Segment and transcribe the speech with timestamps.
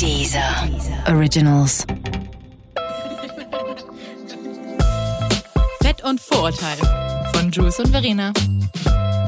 [0.00, 0.66] Dieser
[1.08, 1.86] Originals.
[5.82, 8.32] Fett und Vorurteile von Jules und Verena.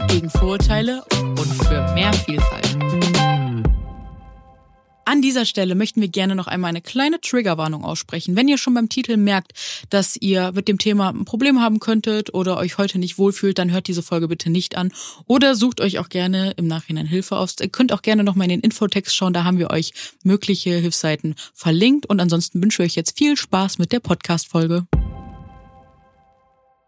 [0.09, 3.42] Gegen Vorurteile und für mehr Vielfalt.
[5.05, 8.37] An dieser Stelle möchten wir gerne noch einmal eine kleine Triggerwarnung aussprechen.
[8.37, 9.53] Wenn ihr schon beim Titel merkt,
[9.91, 13.73] dass ihr mit dem Thema ein Problem haben könntet oder euch heute nicht wohlfühlt, dann
[13.73, 14.93] hört diese Folge bitte nicht an
[15.27, 17.57] oder sucht euch auch gerne im Nachhinein Hilfe aus.
[17.61, 19.93] Ihr könnt auch gerne noch mal in den Infotext schauen, da haben wir euch
[20.23, 24.87] mögliche Hilfsseiten verlinkt und ansonsten wünsche ich euch jetzt viel Spaß mit der Podcast-Folge.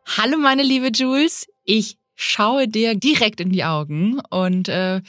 [0.07, 5.01] Hallo meine liebe Jules, ich schaue dir direkt in die Augen und äh,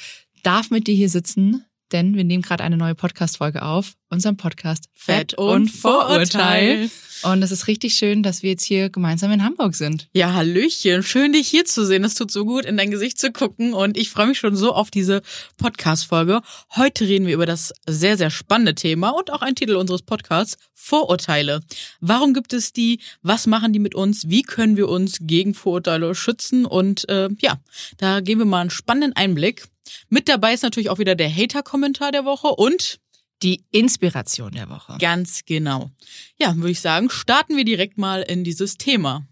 [0.41, 4.85] darf mit dir hier sitzen denn wir nehmen gerade eine neue Podcast-Folge auf, unseren Podcast
[4.93, 6.89] Fett und Vorurteil.
[7.23, 10.09] Und es ist richtig schön, dass wir jetzt hier gemeinsam in Hamburg sind.
[10.13, 11.01] Ja, Hallöchen.
[11.01, 12.03] Schön, dich hier zu sehen.
[12.03, 13.73] Es tut so gut, in dein Gesicht zu gucken.
[13.73, 15.21] Und ich freue mich schon so auf diese
[15.57, 16.41] Podcast-Folge.
[16.75, 20.57] Heute reden wir über das sehr, sehr spannende Thema und auch ein Titel unseres Podcasts,
[20.73, 21.61] Vorurteile.
[21.99, 22.99] Warum gibt es die?
[23.21, 24.29] Was machen die mit uns?
[24.29, 26.65] Wie können wir uns gegen Vorurteile schützen?
[26.65, 27.59] Und äh, ja,
[27.97, 29.67] da geben wir mal einen spannenden Einblick.
[30.09, 32.99] Mit dabei ist natürlich auch wieder der Hater-Kommentar der Woche und
[33.43, 34.97] die Inspiration der Woche.
[34.99, 35.91] Ganz genau.
[36.37, 39.27] Ja, würde ich sagen, starten wir direkt mal in dieses Thema.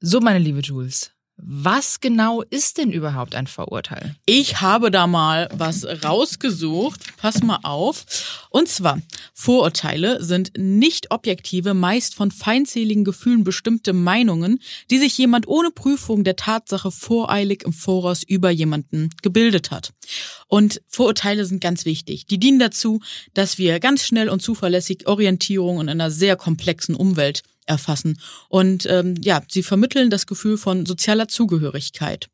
[0.00, 1.12] So, meine liebe Jules,
[1.42, 4.14] was genau ist denn überhaupt ein Vorurteil?
[4.26, 7.16] Ich habe da mal was rausgesucht.
[7.16, 8.46] Pass mal auf.
[8.50, 9.00] Und zwar,
[9.32, 16.24] Vorurteile sind nicht objektive, meist von feindseligen Gefühlen bestimmte Meinungen, die sich jemand ohne Prüfung
[16.24, 19.92] der Tatsache voreilig im Voraus über jemanden gebildet hat.
[20.46, 22.26] Und Vorurteile sind ganz wichtig.
[22.26, 23.00] Die dienen dazu,
[23.34, 28.20] dass wir ganz schnell und zuverlässig Orientierung in einer sehr komplexen Umwelt erfassen.
[28.48, 32.28] Und ähm, ja, sie vermitteln das Gefühl von sozialer Zugehörigkeit.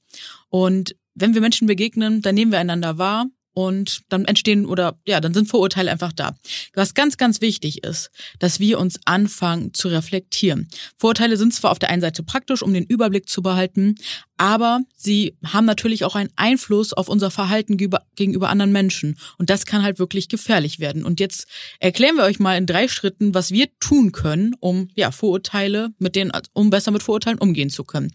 [0.48, 3.26] Und wenn wir Menschen begegnen, dann nehmen wir einander wahr
[3.56, 6.36] und dann entstehen oder ja, dann sind Vorurteile einfach da.
[6.74, 10.68] Was ganz, ganz wichtig ist, dass wir uns anfangen zu reflektieren.
[10.98, 13.94] Vorurteile sind zwar auf der einen Seite praktisch, um den Überblick zu behalten,
[14.36, 19.18] aber sie haben natürlich auch einen Einfluss auf unser Verhalten gegenüber anderen Menschen.
[19.38, 21.04] Und das kann halt wirklich gefährlich werden.
[21.04, 21.46] Und jetzt
[21.80, 26.16] erklären wir euch mal in drei Schritten, was wir tun können, um ja, Vorurteile, mit
[26.16, 28.12] denen, um besser mit Vorurteilen umgehen zu können.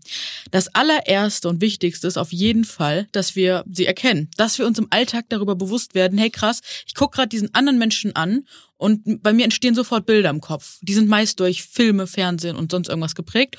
[0.52, 4.78] Das allererste und wichtigste ist auf jeden Fall, dass wir sie erkennen, dass wir uns
[4.78, 8.46] im Alltag darüber bewusst werden, hey krass, ich gucke gerade diesen anderen Menschen an
[8.78, 10.80] und bei mir entstehen sofort Bilder im Kopf.
[10.82, 13.58] Die sind meist durch Filme, Fernsehen und sonst irgendwas geprägt.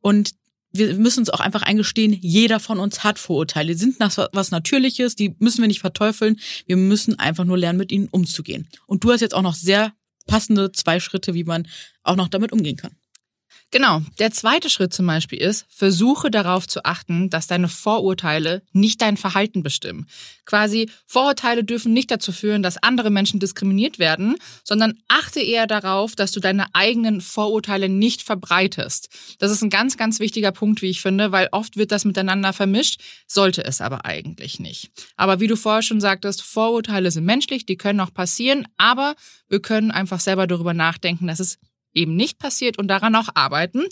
[0.00, 0.32] Und
[0.72, 3.72] wir müssen uns auch einfach eingestehen, jeder von uns hat Vorurteile.
[3.72, 6.40] Die sind was Natürliches, die müssen wir nicht verteufeln.
[6.66, 8.68] Wir müssen einfach nur lernen, mit ihnen umzugehen.
[8.86, 9.92] Und du hast jetzt auch noch sehr
[10.26, 11.68] passende zwei Schritte, wie man
[12.02, 12.96] auch noch damit umgehen kann.
[13.74, 14.02] Genau.
[14.20, 19.16] Der zweite Schritt zum Beispiel ist, versuche darauf zu achten, dass deine Vorurteile nicht dein
[19.16, 20.06] Verhalten bestimmen.
[20.44, 26.14] Quasi Vorurteile dürfen nicht dazu führen, dass andere Menschen diskriminiert werden, sondern achte eher darauf,
[26.14, 29.08] dass du deine eigenen Vorurteile nicht verbreitest.
[29.40, 32.52] Das ist ein ganz, ganz wichtiger Punkt, wie ich finde, weil oft wird das miteinander
[32.52, 34.92] vermischt, sollte es aber eigentlich nicht.
[35.16, 39.16] Aber wie du vorher schon sagtest, Vorurteile sind menschlich, die können auch passieren, aber
[39.48, 41.58] wir können einfach selber darüber nachdenken, dass es
[41.94, 43.84] eben nicht passiert und daran auch arbeiten.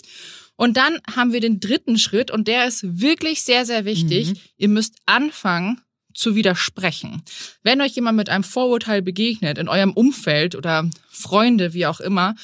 [0.55, 4.29] Und dann haben wir den dritten Schritt und der ist wirklich sehr, sehr wichtig.
[4.29, 4.37] Mhm.
[4.57, 5.81] Ihr müsst anfangen
[6.13, 7.23] zu widersprechen.
[7.63, 12.35] Wenn euch jemand mit einem Vorurteil begegnet in eurem Umfeld oder Freunde, wie auch immer,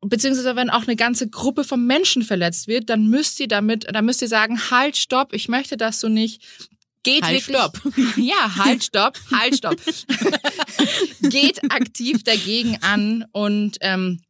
[0.00, 4.04] beziehungsweise wenn auch eine ganze Gruppe von Menschen verletzt wird, dann müsst ihr damit, dann
[4.04, 6.42] müsst ihr sagen, halt, stopp, ich möchte das so nicht.
[7.04, 7.80] Geht halt, wirklich, stopp.
[8.16, 9.76] Ja, halt, stopp, halt, stopp.
[11.22, 14.20] Geht aktiv dagegen an und ähm,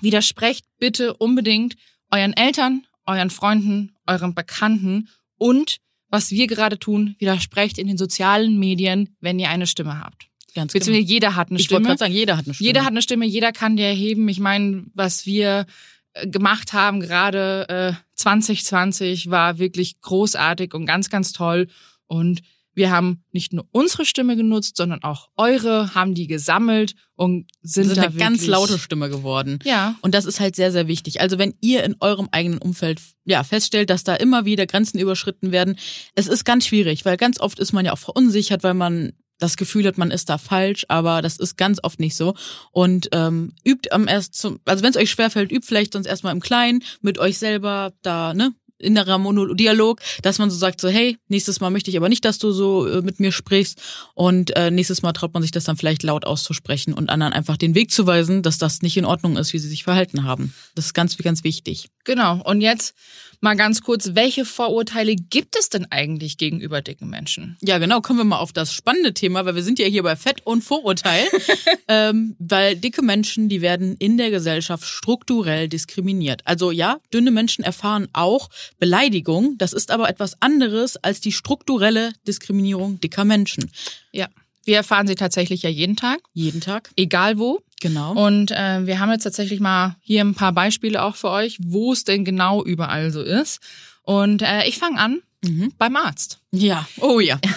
[0.00, 1.76] Widersprecht bitte unbedingt
[2.10, 5.78] euren Eltern, euren Freunden, euren Bekannten und
[6.08, 10.26] was wir gerade tun, widersprecht in den sozialen Medien, wenn ihr eine Stimme habt.
[10.54, 11.12] Ganz Beziehungsweise genau.
[11.12, 11.80] jeder hat eine ich Stimme.
[11.82, 12.66] Ich wollte gerade sagen, jeder hat eine Stimme.
[12.66, 14.28] Jeder hat eine Stimme, jeder kann die erheben.
[14.28, 15.66] Ich meine, was wir
[16.14, 21.68] äh, gemacht haben, gerade äh, 2020, war wirklich großartig und ganz, ganz toll.
[22.06, 22.40] Und
[22.80, 27.88] wir haben nicht nur unsere Stimme genutzt, sondern auch eure, haben die gesammelt und sind,
[27.88, 29.58] sind da eine ganz laute Stimme geworden.
[29.64, 29.96] Ja.
[30.00, 31.20] Und das ist halt sehr, sehr wichtig.
[31.20, 35.52] Also wenn ihr in eurem eigenen Umfeld ja feststellt, dass da immer wieder Grenzen überschritten
[35.52, 35.76] werden,
[36.14, 39.56] es ist ganz schwierig, weil ganz oft ist man ja auch verunsichert, weil man das
[39.56, 42.34] Gefühl hat, man ist da falsch, aber das ist ganz oft nicht so.
[42.72, 46.34] Und ähm, übt am erst zum, also wenn es euch schwerfällt, übt vielleicht sonst erstmal
[46.34, 51.18] im Kleinen mit euch selber da, ne, innerer Monodialog, dass man so sagt, so hey,
[51.28, 53.80] nächstes Mal möchte ich aber nicht, dass du so äh, mit mir sprichst
[54.14, 57.56] und äh, nächstes Mal traut man sich das dann vielleicht laut auszusprechen und anderen einfach
[57.56, 60.54] den Weg zu weisen, dass das nicht in Ordnung ist, wie sie sich verhalten haben.
[60.74, 61.88] Das ist ganz, ganz wichtig.
[62.04, 62.42] Genau.
[62.42, 62.94] Und jetzt
[63.40, 67.56] mal ganz kurz, welche Vorurteile gibt es denn eigentlich gegenüber dicken Menschen?
[67.60, 68.00] Ja, genau.
[68.00, 70.62] Kommen wir mal auf das spannende Thema, weil wir sind ja hier bei Fett und
[70.62, 71.26] Vorurteil.
[71.88, 76.42] ähm, weil dicke Menschen, die werden in der Gesellschaft strukturell diskriminiert.
[76.44, 78.48] Also ja, dünne Menschen erfahren auch
[78.78, 79.56] Beleidigung.
[79.58, 83.70] Das ist aber etwas anderes als die strukturelle Diskriminierung dicker Menschen.
[84.12, 84.28] Ja.
[84.64, 86.20] Wir erfahren sie tatsächlich ja jeden Tag.
[86.34, 86.90] Jeden Tag.
[86.94, 87.62] Egal wo.
[87.80, 88.12] Genau.
[88.12, 91.92] Und äh, wir haben jetzt tatsächlich mal hier ein paar Beispiele auch für euch, wo
[91.92, 93.60] es denn genau überall so ist.
[94.02, 95.72] Und äh, ich fange an Mhm.
[95.78, 96.38] beim Arzt.
[96.52, 96.86] Ja.
[97.00, 97.40] Oh ja.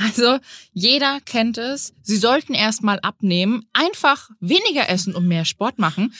[0.00, 0.38] Also
[0.72, 1.92] jeder kennt es.
[2.02, 6.14] Sie sollten erstmal abnehmen, einfach weniger essen und mehr Sport machen.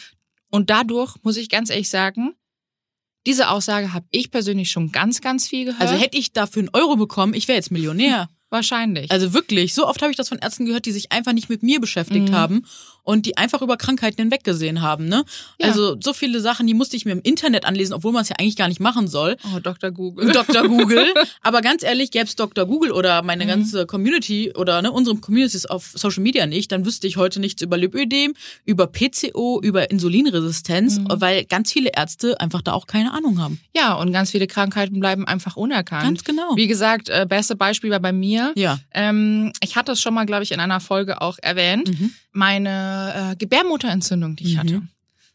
[0.51, 2.35] Und dadurch muss ich ganz ehrlich sagen,
[3.25, 5.81] diese Aussage habe ich persönlich schon ganz, ganz viel gehört.
[5.81, 8.29] Also hätte ich dafür einen Euro bekommen, ich wäre jetzt Millionär.
[8.51, 9.11] Wahrscheinlich.
[9.11, 11.63] Also wirklich, so oft habe ich das von Ärzten gehört, die sich einfach nicht mit
[11.63, 12.35] mir beschäftigt Mhm.
[12.35, 12.65] haben
[13.03, 15.07] und die einfach über Krankheiten hinweggesehen haben.
[15.07, 15.25] Ne?
[15.59, 15.69] Ja.
[15.69, 18.37] Also so viele Sachen, die musste ich mir im Internet anlesen, obwohl man es ja
[18.39, 19.37] eigentlich gar nicht machen soll.
[19.55, 19.91] oh, Dr.
[19.91, 20.31] Google.
[20.33, 20.69] Dr.
[20.69, 21.07] Google.
[21.43, 22.67] Aber ganz ehrlich, gäbe es Dr.
[22.67, 23.49] Google oder meine Mhm.
[23.49, 27.63] ganze Community oder ne, unsere Communities auf Social Media nicht, dann wüsste ich heute nichts
[27.63, 28.35] über Lipödem,
[28.67, 31.07] über PCO, über Insulinresistenz, Mhm.
[31.09, 33.61] weil ganz viele Ärzte einfach da auch keine Ahnung haben.
[33.75, 36.03] Ja, und ganz viele Krankheiten bleiben einfach unerkannt.
[36.05, 36.57] Ganz genau.
[36.57, 38.38] Wie gesagt, äh, beste Beispiel war bei mir.
[38.57, 38.79] Ja.
[38.93, 41.89] Ähm, ich hatte es schon mal, glaube ich, in einer Folge auch erwähnt.
[41.89, 42.13] Mhm.
[42.33, 44.59] Meine äh, Gebärmutterentzündung, die ich Mhm.
[44.59, 44.83] hatte.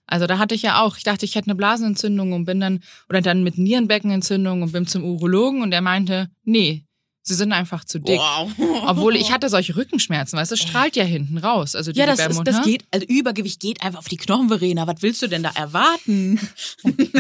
[0.05, 2.81] Also da hatte ich ja auch, ich dachte, ich hätte eine Blasenentzündung und bin dann,
[3.09, 6.82] oder dann mit Nierenbeckenentzündung und bin zum Urologen und der meinte, nee,
[7.25, 8.19] sie sind einfach zu dick.
[8.19, 8.51] Wow.
[8.87, 11.73] Obwohl ich hatte solche Rückenschmerzen, weißt du, es strahlt ja hinten raus.
[11.75, 12.51] Also die Ja, das, ist, Gebärmutter.
[12.51, 14.85] das geht, also Übergewicht geht einfach auf die Knochen, Verena.
[14.87, 16.39] Was willst du denn da erwarten?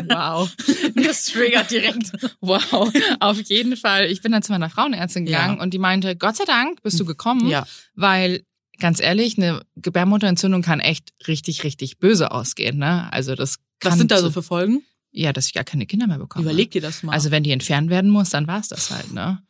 [0.09, 0.51] Wow.
[0.95, 2.11] Das triggert direkt.
[2.41, 4.05] Wow, auf jeden Fall.
[4.11, 5.63] Ich bin dann zu meiner Frauenärztin gegangen Ja.
[5.63, 7.65] und die meinte, Gott sei Dank bist du gekommen, Ja.
[7.95, 8.43] weil
[8.79, 12.77] ganz ehrlich, eine Gebärmutterentzündung kann echt richtig, richtig böse ausgehen.
[12.77, 13.11] Ne?
[13.13, 14.83] Also das kann Was sind da so für Folgen?
[15.11, 16.43] Ja, dass ich gar keine Kinder mehr bekomme.
[16.43, 17.13] Überleg dir das mal.
[17.13, 19.41] Also wenn die entfernt werden muss, dann war's das halt, ne?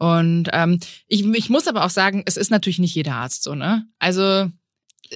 [0.00, 3.54] Und ähm, ich, ich muss aber auch sagen, es ist natürlich nicht jeder Arzt so,
[3.54, 3.86] ne?
[3.98, 4.50] Also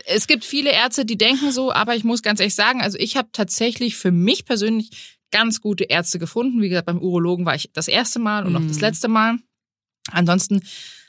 [0.05, 3.17] es gibt viele Ärzte, die denken so, aber ich muss ganz ehrlich sagen, also ich
[3.17, 4.91] habe tatsächlich für mich persönlich
[5.31, 6.61] ganz gute Ärzte gefunden.
[6.61, 8.83] Wie gesagt, beim Urologen war ich das erste Mal und noch das Mhm.
[8.83, 9.39] letzte Mal.
[10.11, 10.61] Ansonsten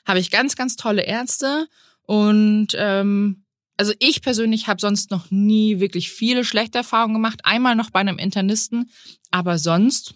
[0.08, 1.68] habe ich ganz, ganz tolle Ärzte
[2.04, 3.44] und ähm,
[3.76, 7.42] also ich persönlich habe sonst noch nie wirklich viele schlechte Erfahrungen gemacht.
[7.44, 8.90] Einmal noch bei einem Internisten,
[9.32, 10.16] aber sonst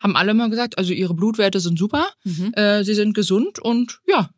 [0.00, 2.52] haben alle immer gesagt, also ihre Blutwerte sind super, mhm.
[2.54, 4.30] äh, sie sind gesund und ja,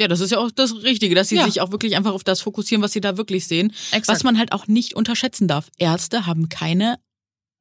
[0.00, 1.44] Ja, das ist ja auch das Richtige, dass sie Ja.
[1.44, 3.72] sich auch wirklich einfach auf das fokussieren, was sie da wirklich sehen.
[3.92, 4.08] exakt.
[4.08, 5.70] Was man halt auch nicht unterschätzen darf.
[5.78, 6.98] Ärzte haben keine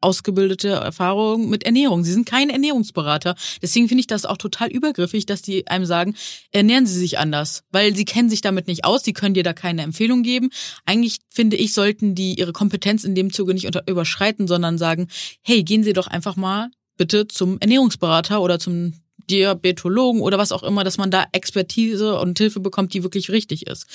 [0.01, 2.03] ausgebildete Erfahrung mit Ernährung.
[2.03, 3.35] Sie sind kein Ernährungsberater.
[3.61, 6.15] Deswegen finde ich das auch total übergriffig, dass die einem sagen,
[6.51, 9.53] ernähren Sie sich anders, weil sie kennen sich damit nicht aus, die können dir da
[9.53, 10.49] keine Empfehlung geben.
[10.85, 15.07] Eigentlich finde ich, sollten die ihre Kompetenz in dem Zuge nicht unter überschreiten, sondern sagen,
[15.41, 18.93] hey, gehen Sie doch einfach mal bitte zum Ernährungsberater oder zum
[19.29, 23.67] Diabetologen oder was auch immer, dass man da Expertise und Hilfe bekommt, die wirklich richtig
[23.67, 23.85] ist.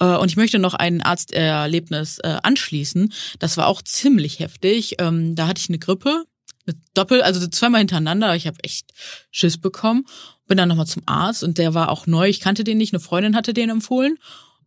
[0.00, 3.12] Äh, Und ich möchte noch ein Arzterlebnis äh, anschließen.
[3.38, 4.96] Das war auch ziemlich heftig.
[4.98, 6.24] Ähm, Da hatte ich eine Grippe,
[6.66, 8.34] eine Doppel, also zweimal hintereinander.
[8.34, 8.92] Ich habe echt
[9.30, 10.06] Schiss bekommen.
[10.46, 12.28] Bin dann nochmal zum Arzt und der war auch neu.
[12.28, 12.94] Ich kannte den nicht.
[12.94, 14.16] Eine Freundin hatte den empfohlen.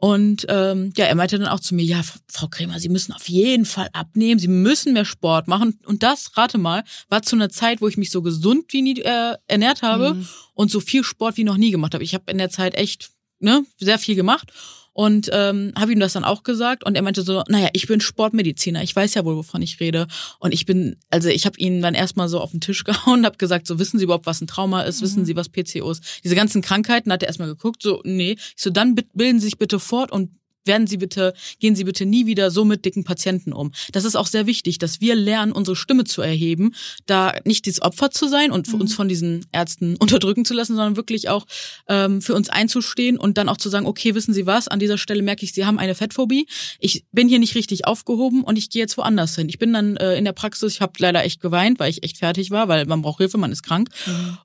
[0.01, 3.29] Und ähm, ja, er meinte dann auch zu mir, ja, Frau Kremer, Sie müssen auf
[3.29, 5.77] jeden Fall abnehmen, Sie müssen mehr Sport machen.
[5.85, 8.99] Und das, rate mal, war zu einer Zeit, wo ich mich so gesund wie nie
[8.99, 10.27] äh, ernährt habe Mhm.
[10.55, 12.03] und so viel Sport wie noch nie gemacht habe.
[12.03, 14.51] Ich habe in der Zeit echt ne, sehr viel gemacht
[14.93, 18.01] und ähm, habe ihm das dann auch gesagt und er meinte so, naja, ich bin
[18.01, 20.07] Sportmediziner, ich weiß ja wohl, wovon ich rede.
[20.39, 23.25] Und ich bin, also ich habe ihn dann erstmal so auf den Tisch gehauen und
[23.25, 26.03] habe gesagt, so wissen Sie überhaupt, was ein Trauma ist, wissen Sie, was PCO ist,
[26.23, 29.45] diese ganzen Krankheiten, hat er erstmal geguckt, so nee, ich so dann bi- bilden Sie
[29.45, 30.31] sich bitte fort und
[30.65, 33.71] werden Sie bitte, gehen Sie bitte nie wieder so mit dicken Patienten um.
[33.91, 36.73] Das ist auch sehr wichtig, dass wir lernen, unsere Stimme zu erheben,
[37.05, 40.95] da nicht dieses Opfer zu sein und uns von diesen Ärzten unterdrücken zu lassen, sondern
[40.95, 41.45] wirklich auch
[41.87, 44.97] ähm, für uns einzustehen und dann auch zu sagen, okay, wissen Sie was, an dieser
[44.97, 46.47] Stelle merke ich, Sie haben eine Fettphobie,
[46.79, 49.49] ich bin hier nicht richtig aufgehoben und ich gehe jetzt woanders hin.
[49.49, 52.17] Ich bin dann äh, in der Praxis, ich habe leider echt geweint, weil ich echt
[52.17, 53.89] fertig war, weil man braucht Hilfe, man ist krank.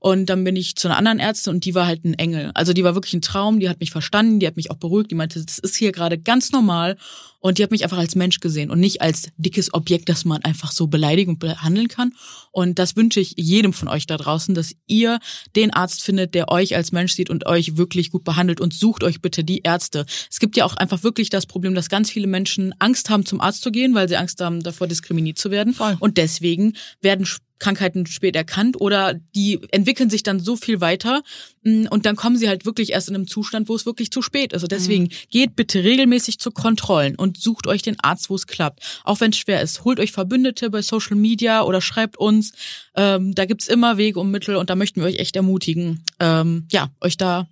[0.00, 2.50] Und dann bin ich zu einer anderen Ärztin und die war halt ein Engel.
[2.54, 5.10] Also die war wirklich ein Traum, die hat mich verstanden, die hat mich auch beruhigt,
[5.10, 6.96] die meinte, das ist hier gerade ganz normal
[7.40, 10.42] und die hat mich einfach als Mensch gesehen und nicht als dickes Objekt, das man
[10.42, 12.12] einfach so beleidigen und behandeln kann.
[12.50, 15.20] Und das wünsche ich jedem von euch da draußen, dass ihr
[15.54, 19.04] den Arzt findet, der euch als Mensch sieht und euch wirklich gut behandelt und sucht
[19.04, 20.06] euch bitte die Ärzte.
[20.28, 23.40] Es gibt ja auch einfach wirklich das Problem, dass ganz viele Menschen Angst haben, zum
[23.40, 25.72] Arzt zu gehen, weil sie Angst haben, davor diskriminiert zu werden.
[25.72, 25.96] Voll.
[26.00, 27.26] Und deswegen werden
[27.58, 31.22] Krankheiten spät erkannt oder die entwickeln sich dann so viel weiter
[31.62, 34.22] mm, und dann kommen sie halt wirklich erst in einem Zustand, wo es wirklich zu
[34.22, 34.62] spät ist.
[34.62, 35.10] Und deswegen Mhm.
[35.30, 38.80] geht bitte regelmäßig zu Kontrollen und sucht euch den Arzt, wo es klappt.
[39.04, 39.84] Auch wenn es schwer ist.
[39.84, 42.52] Holt euch Verbündete bei Social Media oder schreibt uns.
[42.94, 46.66] Ähm, da gibt's immer Wege und Mittel und da möchten wir euch echt ermutigen, ähm,
[46.70, 47.48] ja, euch da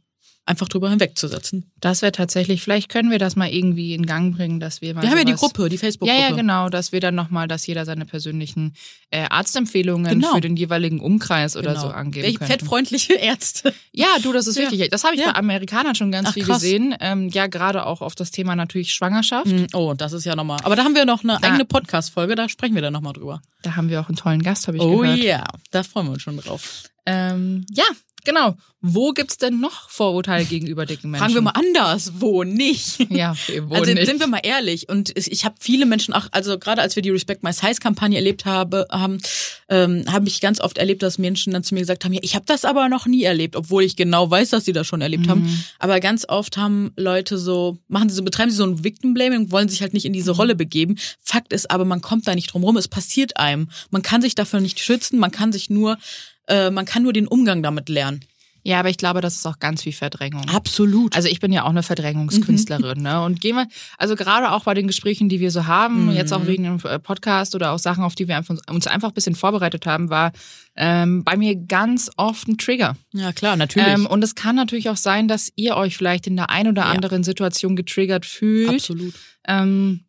[0.47, 1.71] einfach drüber hinwegzusetzen.
[1.81, 5.01] Das wäre tatsächlich, vielleicht können wir das mal irgendwie in Gang bringen, dass wir mal.
[5.03, 6.21] Wir haben ja die Gruppe, die Ja, Facebook-Gruppe.
[6.21, 8.75] ja, genau, dass wir dann nochmal, dass jeder seine persönlichen
[9.11, 10.35] äh, Arztempfehlungen Genau.
[10.35, 11.83] für den jeweiligen Umkreis oder Genau.
[11.83, 13.73] so angeben Welche fettfreundliche Ärzte.
[13.93, 14.71] Ja, du, das ist Ja.
[14.71, 14.91] wichtig.
[14.91, 15.33] Das habe ich Ja.
[15.33, 16.61] bei Amerikanern schon ganz Ach, viel krass.
[16.61, 16.95] gesehen.
[17.01, 19.47] Ähm, ja, gerade auch auf das Thema natürlich Schwangerschaft.
[19.47, 20.59] Mm, Oh, das ist ja nochmal.
[20.65, 23.41] Aber da haben wir noch eine Da- eigene Podcast-Folge, da sprechen wir dann nochmal drüber.
[23.63, 25.19] Da haben wir auch einen tollen Gast, habe ich Oh gehört.
[25.21, 26.83] ja, da freuen wir uns schon drauf.
[27.07, 27.85] Ähm, ja,
[28.25, 28.57] genau.
[28.87, 31.23] Wo gibt's denn noch Vorurteile gegenüber dicken Menschen?
[31.23, 32.99] Fragen wir mal anders, wo nicht?
[33.11, 34.05] Ja, wo also nicht?
[34.05, 37.09] sind wir mal ehrlich und ich habe viele Menschen auch, also gerade als wir die
[37.09, 39.19] Respect My Size Kampagne erlebt habe, haben,
[39.71, 42.35] ähm, habe ich ganz oft erlebt, dass Menschen dann zu mir gesagt haben, ja, ich
[42.35, 45.25] habe das aber noch nie erlebt, obwohl ich genau weiß, dass sie das schon erlebt
[45.27, 45.31] Mhm.
[45.31, 45.65] haben.
[45.79, 49.51] Aber ganz oft haben Leute so, machen sie so, betreiben sie so ein Victim Blaming
[49.51, 50.37] wollen sich halt nicht in diese Mhm.
[50.37, 50.99] Rolle begeben.
[51.23, 53.71] Fakt ist aber, man kommt da nicht drum rum, es passiert einem.
[53.91, 55.97] Man kann sich dafür nicht schützen, man kann sich nur,
[56.49, 58.21] äh, man kann nur den Umgang damit lernen.
[58.67, 60.49] ja, aber ich glaube, das ist auch ganz viel Verdrängung.
[60.49, 61.15] Absolut.
[61.15, 63.23] Also ich bin ja auch eine Verdrängungskünstlerin, ne?
[63.23, 63.67] Und gehen wir,
[63.99, 66.13] also gerade auch bei den Gesprächen, die wir so haben, Mhm.
[66.13, 69.09] jetzt auch wegen dem äh, Podcast oder auch Sachen, auf die wir einfach, uns einfach
[69.09, 70.33] ein bisschen vorbereitet haben, war
[70.77, 72.97] ähm, bei mir ganz oft ein Trigger.
[73.13, 73.87] ja klar, natürlich.
[73.87, 76.83] Ähm, und es kann natürlich auch sein, dass ihr euch vielleicht in der ein oder
[76.85, 76.89] Ja.
[76.91, 78.71] anderen Situation getriggert fühlt.
[78.71, 79.13] Absolut.
[79.47, 80.05] Ähm,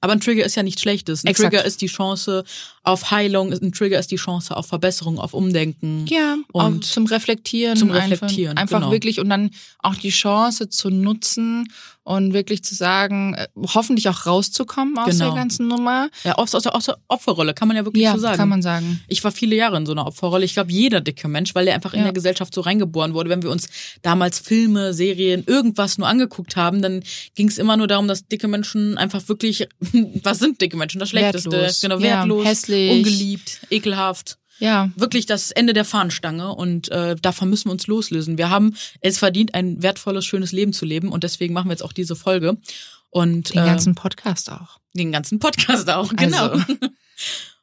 [0.00, 1.24] Aber ein Trigger ist ja nichts Schlechtes.
[1.24, 1.52] Ein Exakt.
[1.52, 2.44] Trigger ist die Chance
[2.84, 6.06] auf Heilung, ein Trigger ist die Chance auf Verbesserung, auf Umdenken.
[6.06, 7.76] ja, Und zum Reflektieren.
[7.76, 8.92] zum einfach- Reflektieren, Einfach genau.
[8.92, 9.50] wirklich und dann
[9.80, 11.72] auch die Chance zu nutzen
[12.08, 15.26] und wirklich zu sagen, äh, hoffentlich auch rauszukommen aus Genau.
[15.26, 16.08] der ganzen Nummer.
[16.24, 18.38] Ja, aus, aus, der, aus der Opferrolle, kann man ja wirklich Ja, so sagen.
[18.38, 19.00] kann man sagen.
[19.08, 20.44] Ich war viele Jahre in so einer Opferrolle.
[20.46, 22.04] Ich glaube, jeder dicke Mensch, weil er einfach in Ja.
[22.06, 23.28] der Gesellschaft so reingeboren wurde.
[23.28, 23.68] Wenn wir uns
[24.00, 27.02] damals Filme, Serien, irgendwas nur angeguckt haben, dann
[27.34, 29.68] ging es immer nur darum, dass dicke Menschen einfach wirklich,
[30.22, 30.98] was sind dicke Menschen?
[31.00, 31.50] Das Schlechteste.
[31.50, 31.80] Wertlos.
[31.82, 32.90] Genau, Ja, wertlos, hässlich.
[32.92, 34.38] ungeliebt, ekelhaft.
[34.58, 38.38] Ja, wirklich das Ende der Fahnenstange und äh, davon müssen wir uns loslösen.
[38.38, 41.84] Wir haben es verdient, ein wertvolles, schönes Leben zu leben und deswegen machen wir jetzt
[41.84, 42.56] auch diese Folge
[43.10, 44.78] und den äh, ganzen Podcast auch.
[44.94, 46.48] den ganzen Podcast auch, genau.
[46.48, 46.64] Also,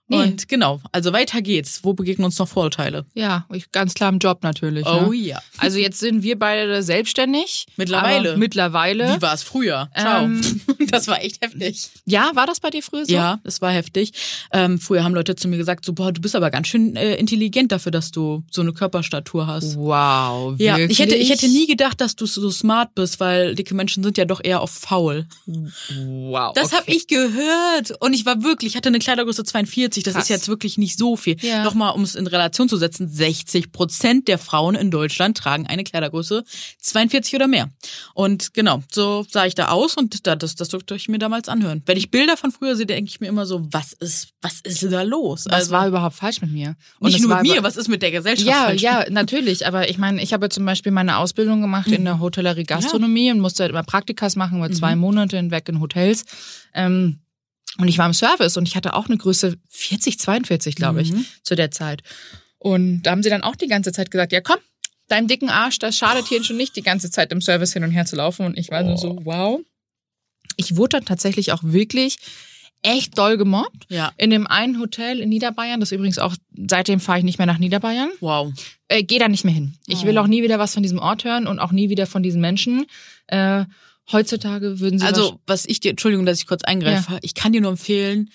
[0.08, 0.18] nee.
[0.18, 1.84] Und genau, also weiter geht's.
[1.84, 3.06] Wo begegnen uns noch Vorurteile?
[3.14, 4.86] Ja, ich, ganz klar im Job natürlich.
[4.86, 5.16] Oh ne?
[5.16, 5.42] ja.
[5.58, 7.66] Also jetzt sind wir beide selbstständig.
[7.78, 8.38] Mittlerweile.
[8.38, 9.16] Mittlerweile.
[9.16, 9.90] Wie war es früher?
[9.98, 10.26] Ciao.
[10.26, 11.90] Ähm, das war echt heftig.
[12.06, 13.14] Ja, war das bei dir früher so?
[13.14, 14.12] Ja, das war heftig.
[14.52, 17.16] Ähm, früher haben Leute zu mir gesagt, so, boah, du bist aber ganz schön äh,
[17.16, 19.78] intelligent dafür, dass du so eine Körperstatur hast.
[19.78, 21.00] Wow, Ja, wirklich?
[21.00, 24.18] ich hätte, ich hätte nie gedacht, dass du so smart bist, weil dicke Menschen sind
[24.18, 25.26] ja doch eher auf faul.
[25.46, 26.54] Wow.
[26.54, 26.76] Das okay.
[26.76, 27.94] habe ich gehört.
[28.00, 30.24] Und ich war wirklich, ich hatte eine Kleidergröße 42, das Krass.
[30.24, 31.38] ist jetzt wirklich nicht so viel.
[31.42, 31.64] Ja.
[31.64, 35.84] Nochmal, um es in Relation zu setzen, 60 Prozent der Frauen in Deutschland tragen eine
[35.84, 36.44] Kleidergröße
[36.80, 37.70] 42 oder mehr.
[38.14, 41.50] Und genau, so sah ich da aus und da- das, das durfte ich mir damals
[41.50, 41.82] anhören.
[41.86, 44.84] Wenn ich Bilder von früher sehe, denke ich mir immer so, was ist, was ist
[44.92, 45.46] da los?
[45.50, 46.76] Was war überhaupt falsch mit mir?
[47.00, 48.82] Und nicht nur mit mir, was ist mit der Gesellschaft Ja, falsch?
[48.82, 49.66] ja, natürlich.
[49.68, 53.40] Aber ich meine, ich habe zum Beispiel meine Ausbildung gemacht in der Hotellerie Gastronomie und
[53.40, 56.26] musste halt immer Praktikas machen, über zwei Monate hinweg in Hotels.
[56.74, 57.20] Ähm,
[57.78, 61.12] und ich war im Service und ich hatte auch eine Größe 40, 42, glaube ich,
[61.12, 61.26] Mhm.
[61.44, 62.02] zu der Zeit.
[62.58, 64.58] Und da haben sie dann auch die ganze Zeit gesagt, ja komm,
[65.08, 67.92] deinem dicken Arsch, das schadet hier schon nicht, die ganze Zeit im Service hin und
[67.92, 68.46] her zu laufen.
[68.46, 69.60] Und ich war nur so, wow.
[70.58, 72.18] Ich wurde dann tatsächlich auch wirklich
[72.82, 73.86] echt doll gemobbt.
[73.90, 76.36] Ja, In dem einen Hotel in Niederbayern, das übrigens auch,
[76.70, 78.54] seitdem fahre ich nicht mehr nach Niederbayern wow.
[78.88, 79.74] äh, geh da nicht mehr hin.
[79.88, 80.22] Ich will Oh.
[80.22, 82.86] auch nie wieder was von diesem Ort hören und auch nie wieder von diesen Menschen.
[83.28, 83.66] Äh,
[84.12, 87.62] heutzutage würden sie Also, was ich dir, Entschuldigung, dass ich kurz eingreife, ich kann dir
[87.62, 88.30] nur empfehlen,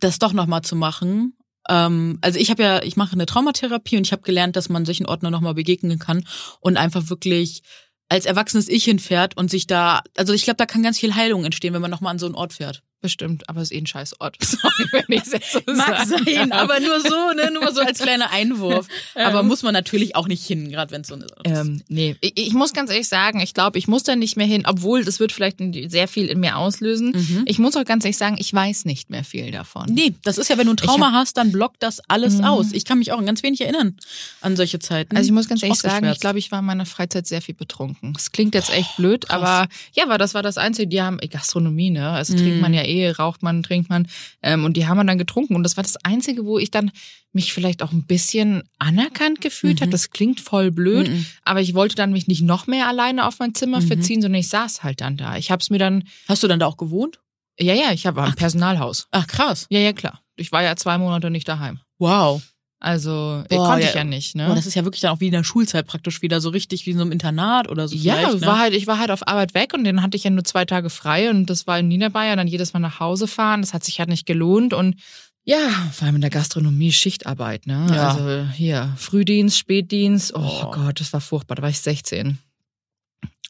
[0.00, 1.36] das doch nochmal zu machen.
[1.68, 4.84] Ähm, also ich habe ja, ich mache eine Traumatherapie und ich habe gelernt, dass man
[4.84, 6.24] solchen Orten nochmal begegnen kann
[6.60, 7.62] und einfach wirklich
[8.08, 11.44] als erwachsenes Ich hinfährt und sich da, also ich glaube, da kann ganz viel Heilung
[11.44, 12.82] entstehen, wenn man nochmal an so einen Ort fährt.
[13.00, 14.36] Bestimmt, aber es ist eh ein scheiß Ort.
[14.42, 16.24] Sorry, wenn ich es jetzt so Mag sage.
[16.24, 18.86] sein, aber nur so, ne, nur so als kleiner Einwurf.
[19.14, 22.36] Aber muss man natürlich auch nicht hin, gerade wenn es so eine Ähm, nee, ich,
[22.36, 25.20] ich muss ganz ehrlich sagen, ich glaube, ich muss da nicht mehr hin, obwohl das
[25.20, 27.12] wird vielleicht sehr viel in mir auslösen.
[27.12, 27.44] Mhm.
[27.46, 29.86] Ich muss auch ganz ehrlich sagen, ich weiß nicht mehr viel davon.
[29.88, 32.72] Nee, das ist ja, wenn du ein Trauma Ich hast, dann blockt das alles aus.
[32.72, 33.96] Ich kann mich auch an ganz wenig erinnern
[34.40, 35.16] an solche Zeiten.
[35.16, 37.54] Also ich muss ganz ehrlich sagen, ich glaube, ich war in meiner Freizeit sehr viel
[37.54, 38.12] betrunken.
[38.12, 40.88] Das klingt jetzt echt blöd, aber ja, aber das war das Einzige.
[40.88, 42.10] Die haben Gastronomie, ne?
[42.10, 44.08] Also trinkt man ja eh, raucht man, trinkt man.
[44.42, 45.54] Ähm, und die haben wir dann getrunken.
[45.56, 46.90] Und das war das Einzige, wo ich dann
[47.32, 49.90] mich vielleicht auch ein bisschen anerkannt gefühlt habe.
[49.90, 51.26] Das klingt voll blöd, Mhm.
[51.44, 53.86] aber ich wollte dann mich nicht noch mehr alleine auf mein Zimmer Mhm.
[53.88, 55.36] verziehen, sondern ich saß halt dann da.
[55.36, 57.20] Ich habe es mir dann, Hast du dann da auch gewohnt?
[57.58, 59.06] ja, ja, ich habe ein Personalhaus.
[59.10, 59.66] Ach krass.
[59.70, 60.20] Ja, ja, klar.
[60.36, 61.80] Ich war ja zwei Monate nicht daheim.
[61.98, 62.42] Wow.
[62.78, 63.88] Also Boah, konnte ja.
[63.88, 64.46] ich ja nicht, ne?
[64.46, 66.84] Boah, das ist ja wirklich dann auch wie in der Schulzeit praktisch wieder so richtig
[66.84, 67.96] wie in so einem Internat oder so.
[67.96, 68.40] ja, ne?
[68.42, 70.66] war halt, ich war halt auf Arbeit weg und dann hatte ich ja nur zwei
[70.66, 73.82] Tage frei und das war in Niederbayern, dann jedes Mal nach Hause fahren, das hat
[73.82, 74.96] sich halt nicht gelohnt und
[75.44, 77.86] ja, vor allem in der Gastronomie Schichtarbeit, ne?
[77.90, 78.08] Ja.
[78.08, 80.70] Also hier, Frühdienst, Spätdienst, oh Oh.
[80.72, 82.38] Gott, das war furchtbar, da war ich 16.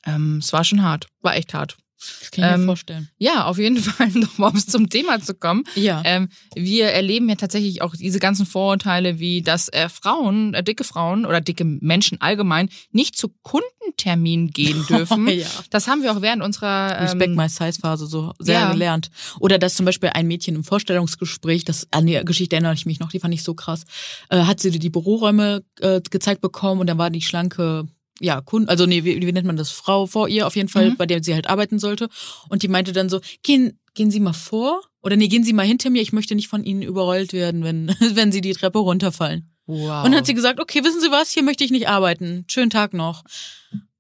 [0.05, 1.77] Ähm, es war schon hart, war echt hart.
[1.99, 3.09] Das kann ich mir ähm, vorstellen.
[3.19, 5.65] Ja, auf jeden Fall, nochmal um zum Thema zu kommen.
[5.75, 6.03] Ja.
[6.05, 10.85] Ähm, wir erleben ja tatsächlich auch diese ganzen Vorurteile, wie dass äh, Frauen, äh, dicke
[10.85, 15.29] Frauen oder dicke Menschen allgemein nicht zu Kundentermin gehen dürfen.
[15.29, 15.47] ja.
[15.71, 18.73] Das haben wir auch während unserer Respect ähm, My Size Phase so sehr ja.
[18.73, 19.11] gelernt.
[19.41, 23.01] Oder dass zum Beispiel ein Mädchen im Vorstellungsgespräch, das an die Geschichte erinnere ich mich
[23.01, 23.85] noch, die fand ich so krass,
[24.29, 27.87] äh, hat sie die Büroräume äh, gezeigt bekommen und dann war die schlanke
[28.21, 29.71] ja, Kunde, also nee, wie, wie nennt man das?
[29.71, 30.97] Frau vor ihr auf jeden Fall, Mhm.
[30.97, 32.09] bei der sie halt arbeiten sollte.
[32.49, 35.67] Und die meinte dann so, gehen, gehen Sie mal vor oder nee, gehen Sie mal
[35.67, 39.51] hinter mir, ich möchte nicht von Ihnen überrollt werden, wenn, wenn Sie die Treppe runterfallen.
[39.67, 40.05] wow.
[40.05, 42.45] Und dann hat sie gesagt, okay, wissen Sie was, hier möchte ich nicht arbeiten.
[42.49, 43.23] Schönen Tag noch.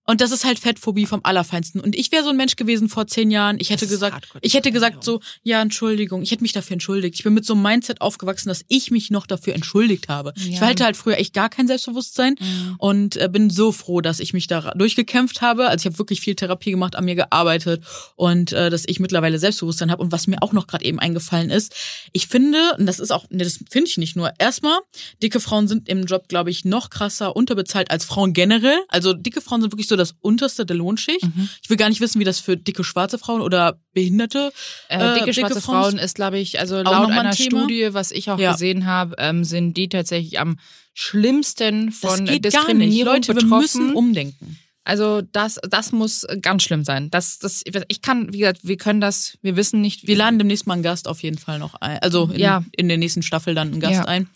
[0.07, 1.81] Und das ist halt Fettphobie vom Allerfeinsten.
[1.81, 3.57] Und ich wäre so ein Mensch gewesen vor zehn Jahren.
[3.61, 6.23] Ich hätte gesagt, hardcore ich hätte gesagt so, ja, Entschuldigung.
[6.23, 7.17] Ich hätte mich dafür entschuldigt.
[7.17, 10.33] Ich bin mit so einem Mindset aufgewachsen, dass ich mich noch dafür entschuldigt habe.
[10.37, 10.61] Ich Ja.
[10.61, 12.75] hatte halt früher echt gar kein Selbstbewusstsein Mhm.
[12.79, 15.69] und äh, bin so froh, dass ich mich da durchgekämpft habe.
[15.69, 17.83] Also ich habe wirklich viel Therapie gemacht, an mir gearbeitet
[18.15, 20.03] und äh, dass ich mittlerweile Selbstbewusstsein habe.
[20.03, 21.75] Und was mir auch noch gerade eben eingefallen ist,
[22.13, 24.33] ich finde, und das ist auch, ne, das finde ich nicht nur.
[24.39, 24.79] Erstmal,
[25.23, 28.79] dicke Frauen sind im Job, glaube ich, noch krasser unterbezahlt als Frauen generell.
[28.89, 31.23] Also dicke Frauen sind wirklich so das unterste der Lohnschicht.
[31.25, 31.49] Mhm.
[31.63, 34.53] Ich will gar nicht wissen, wie das für dicke schwarze Frauen oder Behinderte.
[34.89, 37.61] Äh, äh, dicke dicke schwarze Frauen Frauen ist, glaube ich, also laut ein einer Thema.
[37.61, 38.53] Studie, was ich auch Ja.
[38.53, 40.59] gesehen habe, ähm, sind die tatsächlich am
[40.95, 42.45] schlimmsten Das von geht gar nicht.
[42.45, 43.59] Diskriminierung Leute, wir betroffen.
[43.61, 44.59] müssen umdenken.
[44.85, 47.11] Also das, das muss ganz schlimm sein.
[47.11, 50.07] Das, das, ich kann, wie gesagt, wir können das, wir wissen nicht.
[50.07, 51.99] Wir laden demnächst mal einen Gast auf jeden Fall noch ein.
[51.99, 52.65] Also in, Ja.
[52.77, 54.05] in der nächsten Staffel dann einen Gast Ja.
[54.05, 54.29] ein.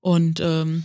[0.00, 0.84] Und ähm,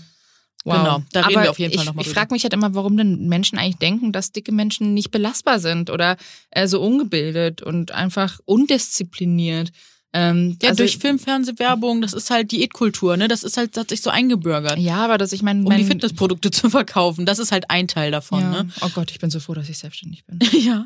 [0.65, 0.77] Wow.
[0.77, 2.53] Genau, da reden Aber wir auf jeden Fall ich, noch mal Ich frage mich halt
[2.53, 6.17] immer, warum denn Menschen eigentlich denken, dass dicke Menschen nicht belastbar sind oder
[6.49, 9.71] äh, so ungebildet und einfach undiszipliniert.
[10.17, 13.27] Ähm, ja, also- durch Film, Fernseh, Werbung, das ist halt Diätkultur, ne?
[13.27, 14.77] Das ist halt, das hat sich so eingebürgert.
[14.79, 17.25] Ja, aber dass ich meine, um mein, die Fitnessprodukte zu verkaufen.
[17.25, 18.49] Das ist halt ein Teil davon, ja.
[18.63, 18.69] ne?
[18.79, 20.39] Oh Gott, ich bin so froh, dass ich selbstständig bin.
[20.65, 20.85] Ja.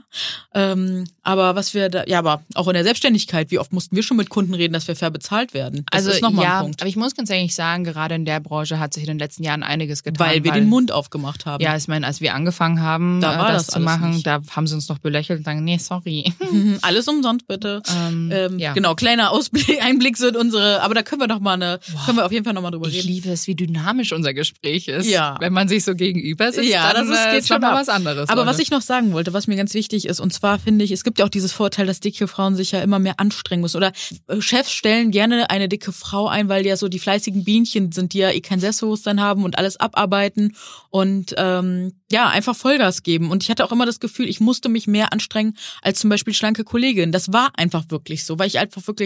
[0.55, 4.01] Ähm, aber was wir da, ja, aber auch in der Selbstständigkeit, wie oft mussten wir
[4.03, 5.85] schon mit Kunden reden, dass wir fair bezahlt werden?
[5.91, 6.81] Das also ist nochmal ja, ein Punkt.
[6.81, 9.43] aber ich muss ganz ehrlich sagen, gerade in der Branche hat sich in den letzten
[9.43, 10.27] Jahren einiges getan.
[10.27, 11.63] Weil wir den Mund aufgemacht haben.
[11.63, 14.25] Ja, ich meine, als wir angefangen haben, Da äh, war das, das zu machen, nicht.
[14.25, 16.33] da haben sie uns noch belächelt und sagen, nee, sorry.
[16.81, 17.83] Alles umsonst bitte.
[18.07, 18.73] Ähm, Ähm, ja.
[18.73, 22.25] Genau, kleiner Ausblick, Einblick sind unsere, aber da können wir noch mal eine, können wir
[22.25, 23.07] auf jeden Fall noch mal drüber Ich reden.
[23.07, 25.07] liebe es, wie dynamisch unser Gespräch ist.
[25.09, 25.35] Ja.
[25.39, 27.79] Wenn man sich so gegenüber sitzt, Ja, dann das ist- äh, geht schon mal ab.
[27.79, 28.29] was anderes.
[28.29, 28.49] Aber Leute.
[28.51, 31.03] was ich noch sagen wollte, was mir ganz wichtig ist, und zwar finde ich, es
[31.03, 33.77] gibt ja auch dieses Vorteil, dass dicke Frauen sich ja immer mehr anstrengen müssen.
[33.77, 33.91] Oder
[34.27, 37.91] äh, Chefs stellen gerne eine dicke Frau ein, weil die ja so die fleißigen Bienchen
[37.91, 40.55] sind, die ja eh kein Selbstbewusstsein haben und alles abarbeiten
[40.89, 43.29] und ähm, ja, einfach Vollgas geben.
[43.29, 46.33] Und ich hatte auch immer das Gefühl, ich musste mich mehr anstrengen als zum Beispiel
[46.33, 47.11] schlanke Kollegin.
[47.11, 48.98] Das war einfach wirklich so, weil ich einfach wirklich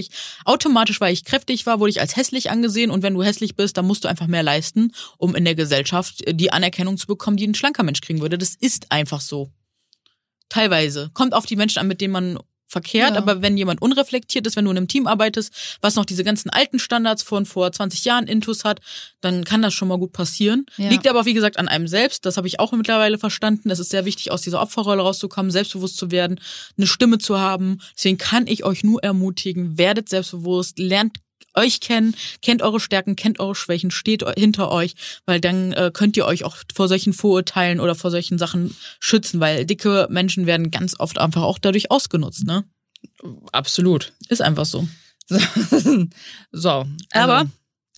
[0.46, 2.92] automatisch, weil ich kräftig war, wurde ich als hässlich angesehen.
[2.92, 6.26] Und wenn du hässlich bist, dann musst du einfach mehr leisten, um in der Gesellschaft
[6.28, 8.38] äh, die Anerkennung zu bekommen, die ein schlanker Mensch kriegen würde.
[8.38, 9.52] Das ist einfach so.
[10.50, 11.10] Teilweise.
[11.14, 12.40] Kommt auf die Menschen an, mit denen man
[12.74, 13.18] verkehrt, Ja.
[13.18, 16.50] aber wenn jemand unreflektiert ist, wenn du in einem Team arbeitest, was noch diese ganzen
[16.50, 18.82] alten Standards von vor 20 Jahren Intus hat,
[19.22, 20.66] dann kann das schon mal gut passieren.
[20.78, 20.90] Ja.
[20.90, 22.26] Liegt aber, wie gesagt, an einem selbst.
[22.26, 23.70] Das habe ich auch mittlerweile verstanden.
[23.70, 26.40] Es ist sehr wichtig, aus dieser Opferrolle rauszukommen, selbstbewusst zu werden,
[26.78, 27.80] eine Stimme zu haben.
[27.96, 31.18] Deswegen kann ich euch nur ermutigen, werdet selbstbewusst, lernt
[31.56, 36.18] euch kennen, kennt eure Stärken, kennt eure Schwächen, steht hinter euch, weil dann äh, könnt
[36.18, 40.72] ihr euch auch vor solchen Vorurteilen oder vor solchen Sachen schützen, weil dicke Menschen werden
[40.72, 42.66] ganz oft einfach auch dadurch ausgenutzt, ne?
[43.52, 44.14] Absolut.
[44.30, 44.88] Ist einfach so.
[46.52, 46.86] so.
[47.12, 47.52] Aber also,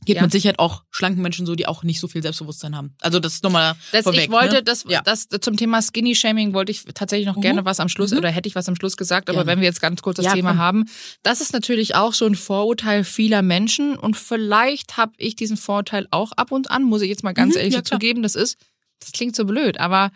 [0.05, 0.21] geht ja.
[0.21, 2.95] mit Sicherheit auch schlanken Menschen so, die auch nicht so viel Selbstbewusstsein haben.
[3.01, 4.25] Also das ist nochmal das, vorweg.
[4.25, 4.63] ich wollte ne?
[4.63, 5.01] das, Ja.
[5.01, 7.41] das zum Thema Skinny Shaming wollte ich tatsächlich noch Mhm.
[7.41, 8.19] gerne was am Schluss Mhm.
[8.19, 9.51] oder hätte ich was am Schluss gesagt, aber Gerne.
[9.51, 10.59] wenn wir jetzt ganz kurz das Ja, Thema komm.
[10.59, 10.85] haben,
[11.23, 16.07] das ist natürlich auch so ein Vorurteil vieler Menschen und vielleicht habe ich diesen Vorurteil
[16.11, 18.57] auch ab und an, muss ich jetzt mal ganz Mhm, ehrlich ja, zugeben, das ist,
[18.99, 20.11] das klingt so blöd, aber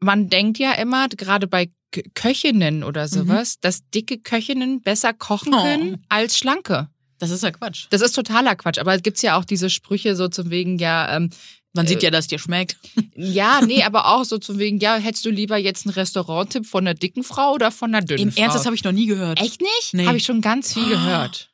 [0.00, 1.70] man denkt ja immer, gerade bei
[2.14, 5.54] Köchinnen oder sowas, dass dicke Köchinnen besser kochen Mhm.
[5.58, 5.62] Oh.
[5.62, 6.88] können als schlanke.
[7.20, 7.86] Das ist ja Quatsch.
[7.90, 11.16] Das ist totaler Quatsch, aber es gibt ja auch diese Sprüche so zum wegen, ja,
[11.16, 11.30] ähm,
[11.72, 12.76] Man Äh, sieht ja, dass es dir schmeckt.
[13.14, 16.84] ja, nee, aber auch so zum wegen, ja, hättest du lieber jetzt einen Restauranttipp von
[16.84, 18.42] einer dicken Frau oder von einer dünnen Im Frau?
[18.42, 19.40] Ernst, das habe ich noch nie gehört.
[19.40, 19.90] Echt nicht?
[19.92, 20.06] Nee.
[20.06, 21.50] Habe ich schon ganz viel gehört.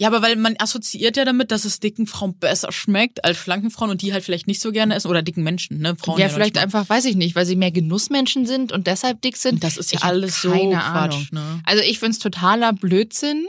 [0.00, 3.72] Ja, aber weil man assoziiert ja damit, dass es dicken Frauen besser schmeckt als schlanken
[3.72, 5.96] Frauen und die halt vielleicht nicht so gerne essen oder dicken Menschen, ne?
[5.96, 9.20] Frauen ja, noch vielleicht einfach, weiß ich nicht, weil sie mehr Genussmenschen sind und deshalb
[9.22, 9.54] dick sind.
[9.54, 11.60] Und das ist ja Ich alles so Quatsch, ne?
[11.64, 13.46] Also ich find's totaler Blödsinn.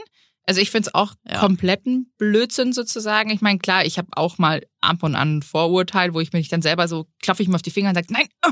[0.50, 1.38] Also ich finde es auch Ja.
[1.38, 3.30] kompletten Blödsinn sozusagen.
[3.30, 6.48] Ich meine, klar, ich habe auch mal ab und an ein Vorurteil, wo ich mich
[6.48, 8.50] dann selber so klopfe ich mir auf die Finger und sage, nein, äh,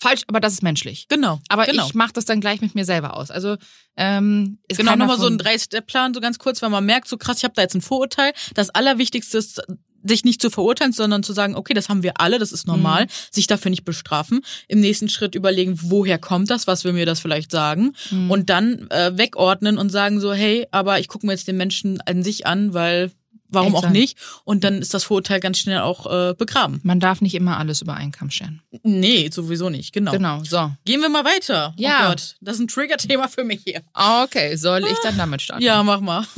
[0.00, 1.08] falsch, aber das ist menschlich.
[1.08, 1.40] Genau.
[1.48, 1.86] Aber genau.
[1.86, 3.32] ich mache das dann gleich mit mir selber aus.
[3.32, 3.56] Also
[3.96, 7.38] ähm, ist Genau, nochmal so ein Drei-Step-Plan, so ganz kurz, weil man merkt, so krass,
[7.38, 8.32] ich habe da jetzt ein Vorurteil.
[8.54, 9.60] Das Allerwichtigste ist,
[10.04, 13.06] sich nicht zu verurteilen, sondern zu sagen, okay, das haben wir alle, das ist normal,
[13.30, 14.42] sich dafür nicht bestrafen.
[14.68, 17.94] Im nächsten Schritt überlegen, woher kommt das, was will mir das vielleicht sagen?
[18.10, 18.30] Mhm.
[18.30, 22.00] Und dann äh, wegordnen und sagen so, hey, aber ich gucke mir jetzt den Menschen
[22.02, 23.10] an sich an, weil
[23.54, 23.94] warum auch Exakt.
[23.94, 24.18] nicht?
[24.44, 26.80] Und dann ist das Vorurteil ganz schnell auch äh, begraben.
[26.82, 28.62] Man darf nicht immer alles über einen Kamm scheren.
[28.82, 30.12] Nee, sowieso nicht, genau.
[30.12, 30.72] Genau, so.
[30.84, 31.74] Gehen wir mal weiter.
[31.76, 32.06] Ja.
[32.06, 33.82] Oh Gott, das ist ein Trigger-Thema für mich hier.
[33.94, 35.62] Okay, soll ich dann damit starten?
[35.62, 36.26] Ja, mach mal.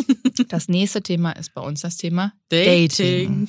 [0.48, 3.48] Das nächste Thema ist bei uns das Thema Dating.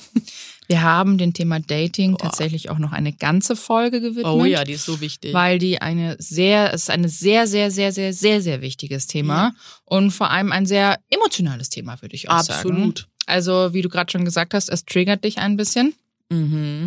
[0.68, 4.26] Wir haben dem Thema Dating tatsächlich auch noch eine ganze Folge gewidmet.
[4.26, 5.32] Oh ja, die ist so wichtig.
[5.32, 9.54] Weil die eine sehr, es ist eine sehr, sehr, sehr, sehr, sehr, sehr wichtiges Thema
[9.86, 12.70] und vor allem ein sehr emotionales Thema, würde ich auch sagen.
[12.70, 13.08] Absolut.
[13.28, 15.94] Also, wie du gerade schon gesagt hast, es triggert dich ein bisschen.
[16.30, 16.86] Mhm.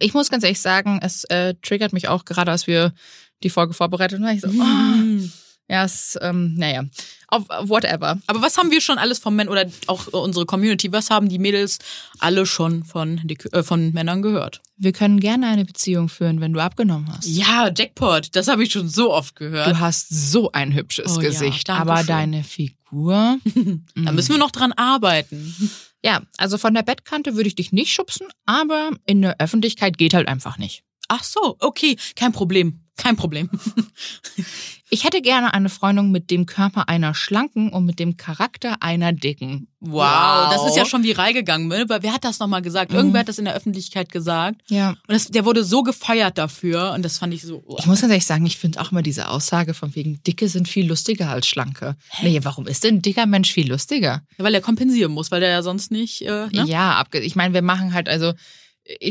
[0.00, 2.92] Ich muss ganz ehrlich sagen, es äh, triggert mich auch gerade, als wir
[3.42, 4.34] die Folge vorbereitet haben.
[4.36, 5.32] Ich so, oh, Mhm.
[5.68, 6.84] ja, es, ähm, naja,
[7.28, 8.18] auf, whatever.
[8.26, 11.38] Aber was haben wir schon alles von Männern oder auch unsere Community, was haben die
[11.38, 11.78] Mädels
[12.18, 13.20] alle schon von,
[13.52, 14.60] äh, von Männern gehört?
[14.76, 17.26] Wir können gerne eine Beziehung führen, wenn du abgenommen hast.
[17.26, 19.68] Ja, Jackpot, das habe ich schon so oft gehört.
[19.68, 22.06] Du hast so ein hübsches Oh ja, Gesicht, danke aber schön.
[22.08, 22.76] deine Figur.
[23.94, 25.54] da müssen wir noch dran arbeiten.
[26.04, 30.14] Ja, also von der Bettkante würde ich dich nicht schubsen, aber in der Öffentlichkeit geht
[30.14, 30.84] halt einfach nicht.
[31.08, 32.81] Ach so, okay, kein Problem.
[32.96, 33.50] Kein Problem.
[34.94, 39.14] Ich hätte gerne eine Freundung mit dem Körper einer schlanken und mit dem Charakter einer
[39.14, 39.68] dicken.
[39.80, 41.86] Wow, das ist ja schon viral gegangen, ne?
[41.88, 42.92] Weil wer hat das nochmal gesagt?
[42.92, 44.60] Irgendwer hat das in der Öffentlichkeit gesagt.
[44.68, 44.90] Ja.
[44.90, 47.62] Und das, der wurde so gefeiert dafür und das fand ich so.
[47.64, 47.76] Oh.
[47.78, 50.68] Ich muss ganz ehrlich sagen, ich finde auch immer diese Aussage von wegen, Dicke sind
[50.68, 51.96] viel lustiger als Schlanke.
[52.20, 54.20] Nee, warum ist denn ein dicker Mensch viel lustiger?
[54.36, 56.20] Weil er kompensieren muss, weil der ja sonst nicht.
[56.20, 56.66] Äh, ne?
[56.66, 58.34] Ja, ich meine, wir machen halt also,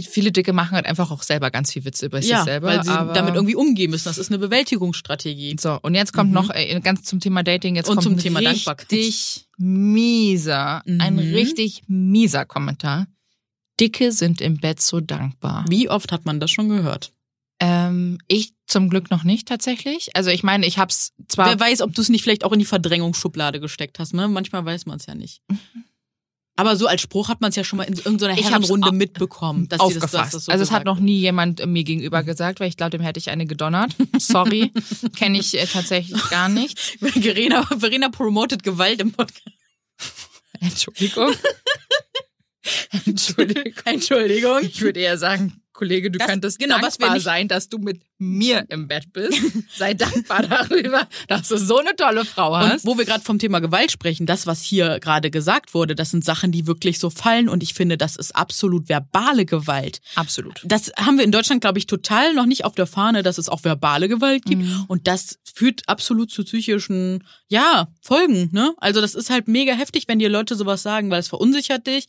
[0.09, 2.67] viele Dicke machen halt einfach auch selber ganz viel Witze über sich Ja, selber.
[2.67, 4.05] weil sie aber damit irgendwie umgehen müssen.
[4.05, 5.55] Das ist eine Bewältigungsstrategie.
[5.59, 8.19] So, und jetzt kommt noch äh, ganz zum Thema Dating, jetzt Und kommt zum ein
[8.19, 9.45] Thema richtig Dankbarkeit.
[9.57, 11.19] mieser, ein Mhm.
[11.33, 13.07] richtig mieser Kommentar.
[13.79, 15.65] Dicke sind im Bett so dankbar.
[15.69, 17.13] Wie oft hat man das schon gehört?
[17.59, 20.15] Ähm, ich zum Glück noch nicht tatsächlich.
[20.15, 22.59] Also ich meine, ich hab's zwar Wer weiß, ob du es nicht vielleicht auch in
[22.59, 24.13] die Verdrängungsschublade gesteckt hast.
[24.13, 24.27] Ne?
[24.27, 25.41] Manchmal weiß man es ja nicht.
[26.55, 29.67] Aber so als Spruch hat man es ja schon mal in irgendeiner Ich Herrenrunde mitbekommen.
[29.69, 30.13] Dass die das, aufgefasst.
[30.13, 32.77] dass das so also es hat noch nie jemand äh, mir gegenüber gesagt, weil ich
[32.77, 33.95] glaube, dem hätte ich eine gedonnert.
[34.17, 34.71] Sorry,
[35.15, 36.79] kenne ich äh, tatsächlich gar nicht.
[36.99, 39.57] Verena, Verena promotet Gewalt im Podcast.
[40.59, 41.33] Entschuldigung.
[43.05, 43.73] Entschuldigung.
[43.85, 44.59] Entschuldigung.
[44.61, 48.65] Ich würde eher sagen, Kollege, du Das- könntest genau, dankbar sein, dass du mit mir
[48.69, 49.39] im Bett bist.
[49.77, 52.85] Sei dankbar darüber, dass du so eine tolle Frau Und hast.
[52.85, 56.23] wo wir gerade vom Thema Gewalt sprechen, das, was hier gerade gesagt wurde, das sind
[56.23, 57.49] Sachen, die wirklich so fallen.
[57.49, 60.01] Und ich finde, das ist absolut verbale Gewalt.
[60.15, 60.61] Absolut.
[60.65, 63.49] Das haben wir in Deutschland, glaube ich, total noch nicht auf der Fahne, dass es
[63.49, 64.61] auch verbale Gewalt gibt.
[64.63, 64.85] Mhm.
[64.87, 68.49] Und das führt absolut zu psychischen, ja, Folgen.
[68.51, 68.73] Ne?
[68.77, 72.05] Also das ist halt mega heftig, wenn dir Leute sowas sagen, weil es verunsichert dich.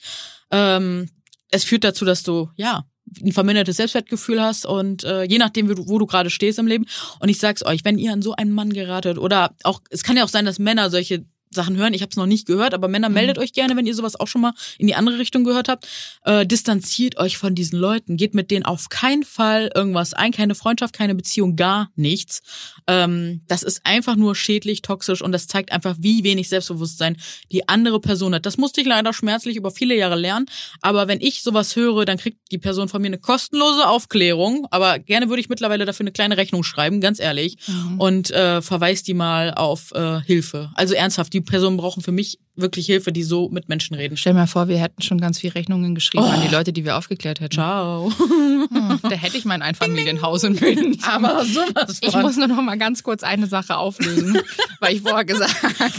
[0.51, 1.09] Ähm,
[1.51, 2.85] es führt dazu, dass du, ja,
[3.21, 6.67] ein vermindertes Selbstwertgefühl hast und äh, je nachdem, wo du, wo du gerade stehst im
[6.67, 6.87] Leben.
[7.21, 10.17] Und ich sag's euch, wenn ihr an so einen Mann geratet oder auch, es kann
[10.17, 11.95] ja auch sein, dass Männer solche Sachen hören.
[11.95, 14.27] Ich habe es noch nicht gehört, aber Männer meldet euch gerne, wenn ihr sowas auch
[14.27, 15.87] schon mal in die andere Richtung gehört habt.
[16.25, 20.55] Äh, distanziert euch von diesen Leuten, geht mit denen auf keinen Fall irgendwas ein, keine
[20.55, 22.43] Freundschaft, keine Beziehung, gar nichts.
[22.87, 27.17] Ähm, das ist einfach nur schädlich, toxisch und das zeigt einfach, wie wenig Selbstbewusstsein
[27.51, 28.47] die andere Person hat.
[28.47, 30.47] Das musste ich leider schmerzlich über viele Jahre lernen,
[30.81, 34.99] aber wenn ich sowas höre, dann kriegt die Person von mir eine kostenlose Aufklärung, aber
[34.99, 37.57] gerne würde ich mittlerweile dafür eine kleine Rechnung schreiben, ganz ehrlich,
[37.99, 40.71] und äh, verweist die mal auf äh, Hilfe.
[40.75, 44.17] Also ernsthaft, die Personen brauchen für mich wirklich Hilfe, die so mit Menschen reden.
[44.19, 46.29] Stell mir vor, wir hätten schon ganz viele Rechnungen geschrieben Oh.
[46.29, 47.55] an die Leute, die wir aufgeklärt hätten.
[47.55, 48.13] Ciao.
[48.19, 48.69] Hm,
[49.03, 50.99] Da hätte ich mein Einfamilienhaus in München.
[51.11, 54.39] Aber sowas Ich muss nur noch mal ganz kurz eine Sache auflösen,
[54.81, 55.93] weil ich vorher gesagt habe,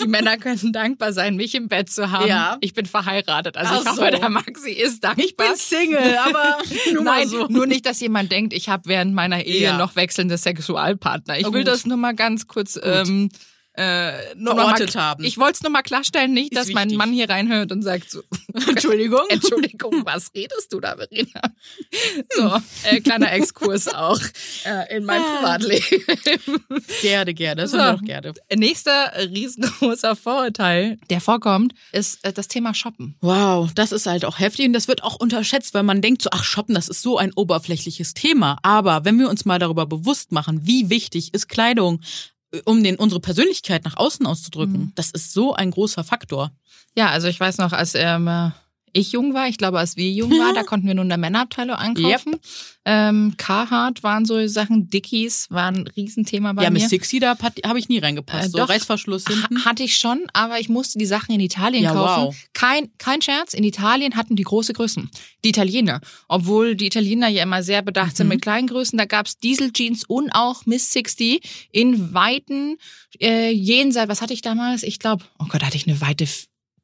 [0.00, 2.28] die Männer könnten dankbar sein, mich im Bett zu haben.
[2.28, 2.56] Ja.
[2.60, 4.18] Ich bin verheiratet, also Ach ich hoffe, so.
[4.18, 5.24] der Maxi ist dankbar.
[5.24, 6.58] Ich bin Single, aber
[6.92, 7.46] nur mal Nein, so.
[7.48, 9.78] nur nicht, dass jemand denkt, ich habe während meiner Ehe Ja.
[9.78, 11.38] noch wechselnde Sexualpartner.
[11.38, 11.68] Ich Oh, will gut.
[11.68, 13.30] das nur mal ganz kurz ähm,
[13.78, 15.24] äh, Verortet mal, haben.
[15.24, 16.98] Ich wollte es nur mal klarstellen, nicht, Ist dass mein wichtig.
[16.98, 18.22] Mann hier reinhört und sagt so,
[18.68, 19.20] Entschuldigung.
[19.28, 21.40] Entschuldigung, was redest du da, Verena?
[22.36, 24.20] So, äh, kleiner Exkurs auch
[24.64, 25.36] äh, in mein Ah.
[25.58, 26.64] Privatleben.
[27.02, 27.62] Gerne, gerne.
[27.62, 27.78] Das So.
[27.78, 28.32] haben wir doch gerne.
[28.54, 33.16] Nächster riesengroßer Vorurteil, der vorkommt, ist äh, das Thema Shoppen.
[33.20, 36.30] Wow, das ist halt auch heftig und das wird auch unterschätzt, weil man denkt so,
[36.32, 38.58] ach, Shoppen, das ist so ein oberflächliches Thema.
[38.62, 42.00] Aber wenn wir uns mal darüber bewusst machen, wie wichtig ist Kleidung
[42.64, 44.78] um den, unsere Persönlichkeit nach außen auszudrücken.
[44.78, 44.92] Mhm.
[44.94, 46.52] Das ist so ein großer Faktor.
[46.96, 48.52] Ja, also ich weiß noch, als ähm,
[48.92, 51.18] ich jung war, ich glaube, als wir jung waren, da konnten wir nur in der
[51.18, 52.36] Männerabteilung einkaufen.
[52.84, 56.80] Ähm, Carhartt waren so Sachen, Dickies waren ein Riesenthema bei ja, mir.
[56.80, 58.46] Miss Sixty, da habe ich nie reingepasst.
[58.46, 58.68] Äh, so doch.
[58.70, 59.58] Reißverschluss hinten.
[59.64, 62.24] Ha- Hatte ich schon, aber ich musste die Sachen in Italien Ja, kaufen.
[62.28, 62.36] wow.
[62.54, 65.10] Kein, kein Scherz, in Italien hatten die große Größen.
[65.44, 66.00] Die Italiener.
[66.28, 68.34] Obwohl die Italiener ja immer sehr bedacht sind Mhm.
[68.34, 68.96] mit kleinen Größen.
[68.96, 72.76] Da gab's Diesel-Jeans und auch Miss 60 in Weiten
[73.20, 74.08] äh, jenseits.
[74.08, 74.82] Was hatte ich damals?
[74.82, 76.26] Ich glaube, oh Gott, hatte ich eine Weite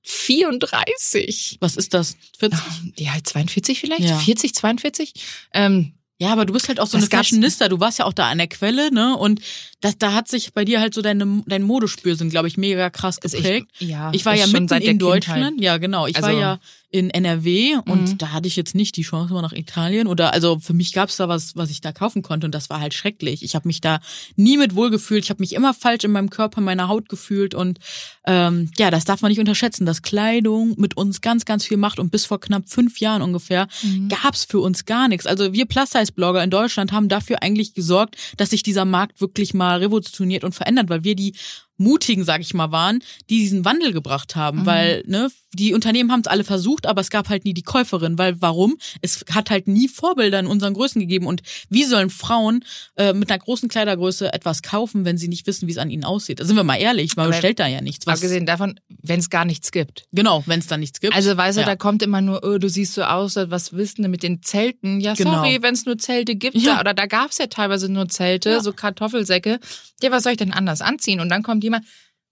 [0.05, 1.57] 34.
[1.61, 2.17] Was ist das?
[2.39, 2.61] 40?
[2.97, 4.03] Ja, 42 vielleicht?
[4.03, 4.19] Ja.
[4.19, 5.13] 40, 42?
[5.53, 7.69] Ähm, Ja, aber du bist halt auch so Das eine Fashionista.
[7.69, 9.17] Du warst ja auch da an der Quelle, ne?
[9.17, 9.41] Und
[9.81, 13.19] das, da hat sich bei dir halt so deine, dein Modespürsinn, glaube ich, mega krass
[13.19, 13.67] also geprägt.
[13.81, 15.03] ich, ja, Ich war ja mitten in Kindheit.
[15.03, 15.61] Deutschland.
[15.61, 16.07] Ja, genau.
[16.07, 16.61] Ich war Also- ja
[16.95, 18.19] in NRW und Mhm.
[18.19, 21.17] da hatte ich jetzt nicht die Chance mal nach Italien oder also für mich gab's
[21.17, 23.43] da was, was ich da kaufen konnte und das war halt schrecklich.
[23.43, 23.99] Ich habe mich da
[24.37, 25.25] nie mit wohl gefühlt.
[25.25, 27.81] Ich habe mich immer falsch in meinem Körper, in meiner Haut gefühlt und
[28.27, 31.99] ähm, ja, das darf man nicht unterschätzen, dass Kleidung mit uns ganz, ganz viel macht
[31.99, 34.09] und bis vor knapp fünf Jahren ungefähr Mhm.
[34.09, 35.27] gab's für uns gar nichts.
[35.27, 39.79] Also wir Plus-Size-Blogger in Deutschland haben dafür eigentlich gesorgt, dass sich dieser Markt wirklich mal
[39.81, 41.35] revolutioniert und verändert, weil wir die
[41.77, 44.67] mutigen, sag ich mal, waren, die diesen Wandel gebracht haben, Mhm.
[44.67, 48.19] weil ne, die Unternehmen haben es alle versucht, aber es gab halt nie die Käuferin,
[48.19, 48.77] weil warum?
[49.03, 52.65] Es hat halt nie Vorbilder in unseren Größen gegeben und wie sollen Frauen
[52.97, 56.05] äh, mit einer großen Kleidergröße etwas kaufen, wenn sie nicht wissen, wie es an ihnen
[56.05, 56.41] aussieht?
[56.41, 58.07] Da sind wir mal ehrlich, man Aber bestellt da ja nichts.
[58.07, 60.05] Was, Abgesehen davon, wenn es gar nichts gibt.
[60.13, 61.15] genau, wenn es da nichts gibt.
[61.15, 61.67] Also weißt du, Ja.
[61.67, 64.43] da kommt immer nur, oh, du siehst so aus, was willst du denn mit den
[64.43, 65.01] Zelten?
[65.01, 65.35] Ja, Genau.
[65.35, 66.57] sorry, wenn es nur Zelte gibt.
[66.57, 66.75] Ja.
[66.75, 68.61] Da, oder da gab's ja teilweise nur Zelte, Ja.
[68.63, 69.61] so Kartoffelsäcke.
[70.03, 71.21] Ja, was soll ich denn anders anziehen?
[71.21, 71.85] Und dann kommt jemand,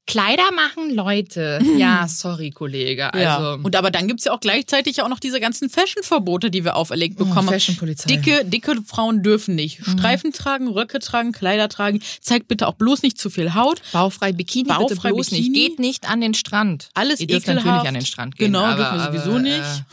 [0.06, 1.60] Kleider machen Leute.
[1.78, 3.10] Ja, sorry, Kollege.
[3.14, 3.36] ja.
[3.38, 6.64] Also, Und aber dann gibt's ja auch gleichzeitig ja auch noch diese ganzen Fashion-Verbote, die
[6.64, 7.48] wir auferlegt oh, bekommen.
[7.48, 8.08] Fashion-Polizei.
[8.08, 9.98] Dicke, dicke Frauen dürfen nicht Mhm.
[9.98, 12.02] Streifen tragen, Röcke tragen, Kleider tragen.
[12.20, 13.80] Zeigt bitte auch bloß nicht zu viel Haut.
[13.92, 15.48] Baufrei Bikini, bitte Baufrei bloß Bikini.
[15.50, 15.68] nicht.
[15.68, 16.88] Geht nicht an den Strand.
[16.94, 17.66] Alles Ihr dürft ekelhaft.
[17.66, 18.46] natürlich an den Strand gehen.
[18.48, 19.84] Genau, aber, dürfen wir sowieso aber, nicht.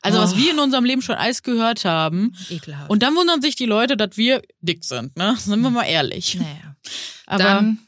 [0.00, 0.36] Also was Oh.
[0.38, 2.34] wir in unserem Leben schon alles gehört haben.
[2.50, 2.90] Äh, ekelhaft.
[2.90, 5.36] Und dann wundern sich die Leute, dass wir dick sind, ne?
[5.38, 6.34] Sind wir mal ehrlich.
[6.36, 6.76] naja.
[7.26, 7.78] Aber Dann,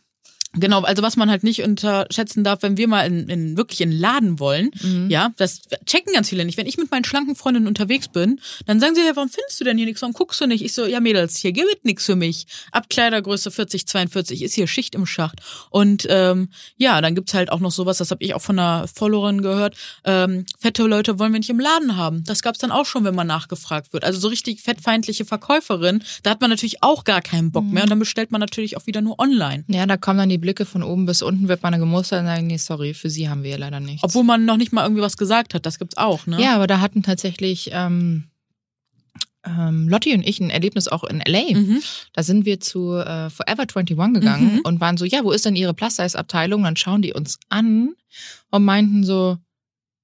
[0.55, 3.91] genau, also was man halt nicht unterschätzen darf, wenn wir mal in, in wirklich in
[3.91, 5.09] einen Laden wollen, Mhm.
[5.11, 6.57] ja, das checken ganz viele nicht.
[6.59, 9.65] Wenn ich mit meinen schlanken Freundinnen unterwegs bin, dann sagen sie, ja, warum findest du
[9.65, 10.03] denn hier nichts?
[10.03, 10.65] Warum guckst du nicht?
[10.65, 12.47] Ich so, ja Mädels, hier gibt nichts für mich.
[12.73, 15.41] Ab Kleidergröße 40, 42 ist hier Schicht im Schacht.
[15.71, 18.87] Und ähm, ja, dann gibt's halt auch noch sowas, das habe ich auch von einer
[18.89, 22.25] Followerin gehört, ähm, fette Leute wollen wir nicht im Laden haben.
[22.25, 24.05] Das gab's dann auch schon, wenn man nachgefragt wird.
[24.05, 27.91] Also so richtig fettfeindliche Verkäuferin, da hat man natürlich auch gar keinen Bock mehr und
[27.91, 29.65] dann bestellt man natürlich auch wieder nur online.
[29.69, 32.47] ja, da kommen dann die Blicke von oben bis unten, wird man gemustert und sagen,
[32.47, 34.05] nee, sorry, für sie haben wir ja leider nichts.
[34.05, 36.39] Obwohl man noch nicht mal irgendwie was gesagt hat, das gibt's auch, ne?
[36.43, 38.25] Ja, aber da hatten tatsächlich ähm,
[39.47, 41.55] ähm, Lotti und ich ein Erlebnis auch in LA.
[41.59, 41.83] Mhm.
[42.13, 44.61] Da sind wir zu äh, Forever 21 gegangen Mhm.
[44.65, 46.63] und waren so, ja, wo ist denn ihre Plus-Size-Abteilung?
[46.63, 47.95] Dann schauen die uns an
[48.51, 49.39] und meinten so,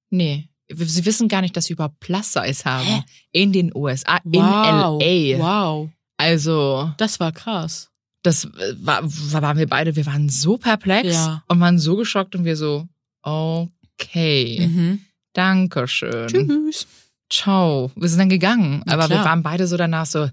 [0.09, 2.85] nee, sie wissen gar nicht, dass sie überhaupt Plus-Size haben.
[2.87, 3.03] Hä?
[3.31, 5.01] In den USA, Wow.
[5.01, 5.39] in LA.
[5.39, 5.89] Wow.
[6.17, 7.89] Also, Das war krass.
[8.23, 11.43] Das äh, war, war, waren wir beide, wir waren so perplex Ja.
[11.47, 12.87] und waren so geschockt und wir so,
[13.23, 14.99] okay, Mhm.
[15.33, 16.27] Dankeschön.
[16.27, 16.87] Tschüss.
[17.29, 17.91] Ciao.
[17.95, 18.83] Wir sind dann gegangen.
[18.85, 20.29] Na aber wir waren beide so danach so,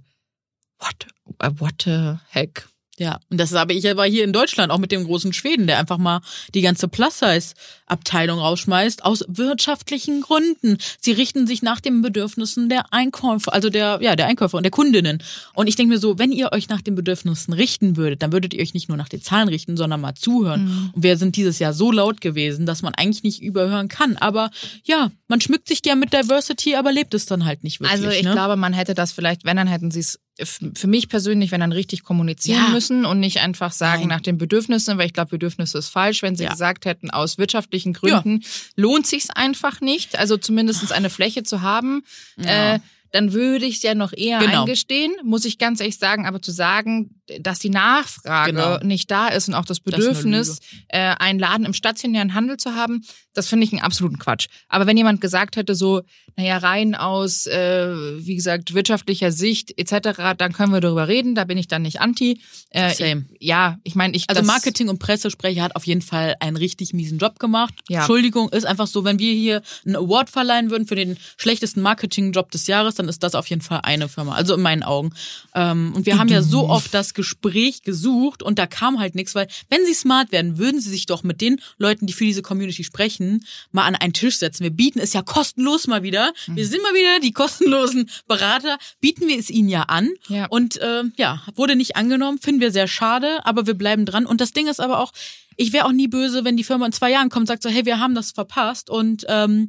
[0.80, 1.06] what,
[1.42, 2.66] uh, what the heck?
[2.98, 5.78] Ja, und das habe ich aber hier in Deutschland auch mit dem großen Schweden, der
[5.78, 6.20] einfach mal
[6.54, 10.78] die ganze Plus-Size-Abteilung rausschmeißt, aus wirtschaftlichen Gründen.
[11.00, 14.72] Sie richten sich nach den Bedürfnissen der Einkäufer, also der, ja, der Einkäufer und der
[14.72, 15.22] Kundinnen.
[15.54, 18.52] Und ich denke mir so, wenn ihr euch nach den Bedürfnissen richten würdet, dann würdet
[18.52, 20.64] ihr euch nicht nur nach den Zahlen richten, sondern mal zuhören.
[20.64, 20.90] Mhm.
[20.94, 24.16] Und wir sind dieses Jahr so laut gewesen, dass man eigentlich nicht überhören kann.
[24.16, 24.50] Aber
[24.82, 28.00] ja, man schmückt sich gern mit Diversity, aber lebt es dann halt nicht wirklich.
[28.00, 28.32] Also ich ne?
[28.32, 31.72] glaube, man hätte das vielleicht, wenn, dann hätten sie es für mich persönlich, wenn dann
[31.72, 32.68] richtig kommunizieren Ja.
[32.70, 34.08] müssen und nicht einfach sagen Nein.
[34.08, 36.22] nach den Bedürfnissen, weil ich glaube, Bedürfnisse ist falsch.
[36.22, 36.50] Wenn sie Ja.
[36.50, 38.44] gesagt hätten, aus wirtschaftlichen Gründen
[38.76, 42.02] lohnt sich's einfach nicht, also zumindest eine Fläche zu haben,
[42.36, 42.74] Ja.
[42.74, 42.78] äh,
[43.10, 44.60] dann würde ich es ja noch eher Genau.
[44.60, 46.26] eingestehen, muss ich ganz ehrlich sagen.
[46.26, 48.78] Aber zu sagen, dass die Nachfrage Genau.
[48.80, 52.74] nicht da ist und auch das Das Bedürfnis, äh, einen Laden im stationären Handel zu
[52.74, 53.02] haben,
[53.38, 54.48] das finde ich einen absoluten Quatsch.
[54.68, 56.02] Aber wenn jemand gesagt hätte, so,
[56.36, 61.44] naja, rein aus, äh, wie gesagt, wirtschaftlicher Sicht etc., dann können wir darüber reden, da
[61.44, 62.40] bin ich dann nicht anti.
[62.70, 63.26] Äh, Same.
[63.38, 66.92] Ich, ja, ich meine, ich Also Marketing- und Pressesprecher hat auf jeden Fall einen richtig
[66.94, 67.74] miesen Job gemacht.
[67.88, 68.00] Ja.
[68.00, 72.50] Entschuldigung, ist einfach so, wenn wir hier einen Award verleihen würden für den schlechtesten Marketing-Job
[72.50, 74.34] des Jahres, dann ist das auf jeden Fall eine Firma.
[74.34, 75.12] Also in meinen Augen.
[75.54, 79.34] Ähm, und wir haben ja so oft das Gespräch gesucht und da kam halt nichts,
[79.34, 82.42] weil wenn sie smart werden, würden sie sich doch mit den Leuten, die für diese
[82.42, 83.27] Community sprechen,
[83.72, 84.64] mal an einen Tisch setzen.
[84.64, 86.32] Wir bieten es ja kostenlos mal wieder.
[86.46, 88.78] Wir sind mal wieder die kostenlosen Berater.
[89.00, 90.10] Bieten wir es ihnen ja an.
[90.28, 90.46] Ja.
[90.46, 92.38] Und äh, ja, wurde nicht angenommen.
[92.38, 94.26] Finden wir sehr schade, aber wir bleiben dran.
[94.26, 95.12] Und das Ding ist aber auch,
[95.56, 97.68] ich wäre auch nie böse, wenn die Firma in zwei Jahren kommt und sagt so,
[97.68, 99.68] hey, wir haben das verpasst und ähm,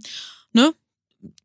[0.54, 0.74] ne,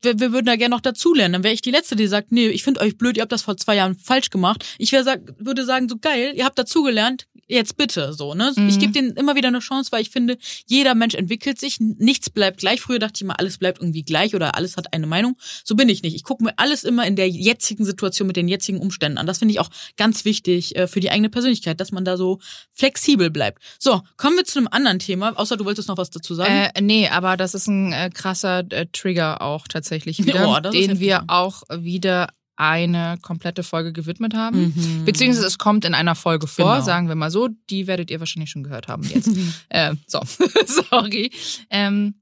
[0.03, 1.33] wir, wir würden da gerne noch dazulernen.
[1.33, 3.42] Dann wäre ich die Letzte, die sagt, nee, ich finde euch blöd, ihr habt das
[3.42, 4.64] vor zwei Jahren falsch gemacht.
[4.79, 8.35] Ich wär, sag, würde sagen, so geil, ihr habt dazugelernt, jetzt bitte so.
[8.35, 8.52] Ne?
[8.68, 12.30] Ich gebe denen immer wieder eine Chance, weil ich finde, jeder Mensch entwickelt sich, nichts
[12.30, 12.80] bleibt gleich.
[12.80, 15.37] Früher dachte ich immer, alles bleibt irgendwie gleich oder alles hat eine Meinung.
[15.64, 16.14] So bin ich nicht.
[16.14, 19.26] Ich gucke mir alles immer in der jetzigen Situation mit den jetzigen Umständen an.
[19.26, 22.38] Das finde ich auch ganz wichtig äh, für die eigene Persönlichkeit, dass man da so
[22.72, 23.62] flexibel bleibt.
[23.78, 26.70] So, kommen wir zu einem anderen Thema, außer du wolltest noch was dazu sagen.
[26.74, 30.74] Äh, nee, aber das ist ein äh, krasser äh, Trigger auch tatsächlich wieder, Oh, das
[30.74, 34.72] ist den wir auch wieder eine komplette Folge gewidmet haben.
[34.74, 35.04] Mhm.
[35.04, 36.84] Beziehungsweise es kommt in einer Folge vor, Genau.
[36.84, 37.48] sagen wir mal so.
[37.70, 39.28] Die werdet ihr wahrscheinlich schon gehört haben jetzt.
[39.70, 40.20] äh, so,
[40.90, 41.30] sorry.
[41.70, 42.14] Ähm,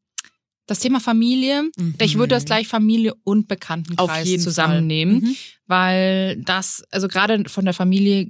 [0.66, 1.97] das Thema Familie, Mhm.
[2.01, 5.21] ich würde das gleich Familie und Bekanntenkreis zusammennehmen.
[5.23, 5.37] Mhm.
[5.66, 8.27] weil das, also gerade von der Familie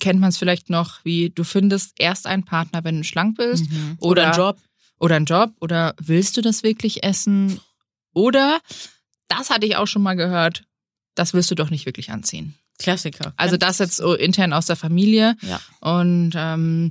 [0.00, 3.70] kennt man es vielleicht noch, wie du findest erst einen Partner, wenn du schlank bist
[3.70, 3.96] Mhm.
[4.00, 4.56] oder, Oder ein Job.
[5.00, 7.58] oder einen Job oder willst du das wirklich essen
[8.12, 8.60] oder
[9.28, 10.64] das hatte ich auch schon mal gehört,
[11.14, 12.54] das willst du doch nicht wirklich anziehen.
[12.78, 13.32] Klassiker.
[13.36, 15.60] Also das jetzt so intern aus der Familie Ja.
[15.80, 16.90] und ähm,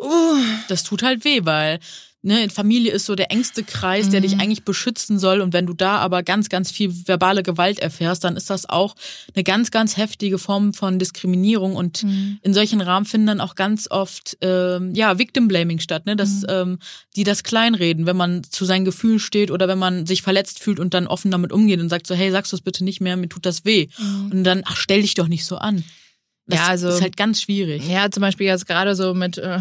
[0.00, 0.36] uh,
[0.68, 1.80] das tut halt weh, weil
[2.22, 4.40] ne, Familie ist so der engste Kreis, der dich Mhm.
[4.40, 5.40] eigentlich beschützen soll.
[5.40, 8.94] Und wenn du da aber ganz, ganz viel verbale Gewalt erfährst, dann ist das auch
[9.34, 11.74] eine ganz, ganz heftige Form von Diskriminierung.
[11.76, 12.38] Und Mhm.
[12.42, 16.42] in solchen Rahmen finden dann auch ganz oft ähm, ja Victim Blaming statt, ne, dass
[16.42, 16.46] Mhm.
[16.48, 16.78] ähm,
[17.16, 20.78] die das kleinreden, wenn man zu seinen Gefühlen steht oder wenn man sich verletzt fühlt
[20.80, 23.16] und dann offen damit umgeht und sagt so, hey, sagst du es bitte nicht mehr,
[23.16, 23.88] mir tut das weh.
[24.30, 25.82] Und dann, ach, stell dich doch nicht so an.
[26.46, 27.86] Das Ja, also- ist halt ganz schwierig.
[27.88, 29.60] Ja, zum Beispiel jetzt gerade so mit äh,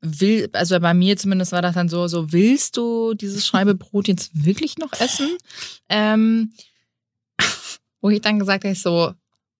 [0.00, 4.30] will, also bei mir zumindest war das dann so, so willst du dieses Scheibebrot jetzt
[4.44, 5.36] wirklich noch essen?
[5.88, 6.52] Ähm,
[8.00, 9.14] wo ich dann gesagt habe, so,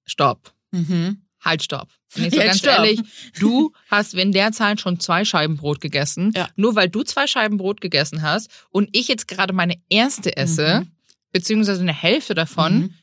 [0.05, 1.23] stopp, Mhm.
[1.45, 1.89] halt, stopp.
[2.17, 2.73] Und ich so Halt, ganz stopp.
[2.79, 3.01] ehrlich,
[3.39, 6.33] du hast in der Zeit schon zwei Scheiben Brot gegessen.
[6.35, 6.49] Ja.
[6.57, 10.81] Nur weil du zwei Scheiben Brot gegessen hast und ich jetzt gerade meine erste esse,
[10.81, 10.91] Mhm.
[11.33, 12.95] beziehungsweise eine Hälfte davon, Mhm.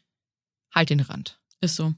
[0.74, 1.40] halt den Rand.
[1.62, 1.94] Ist so.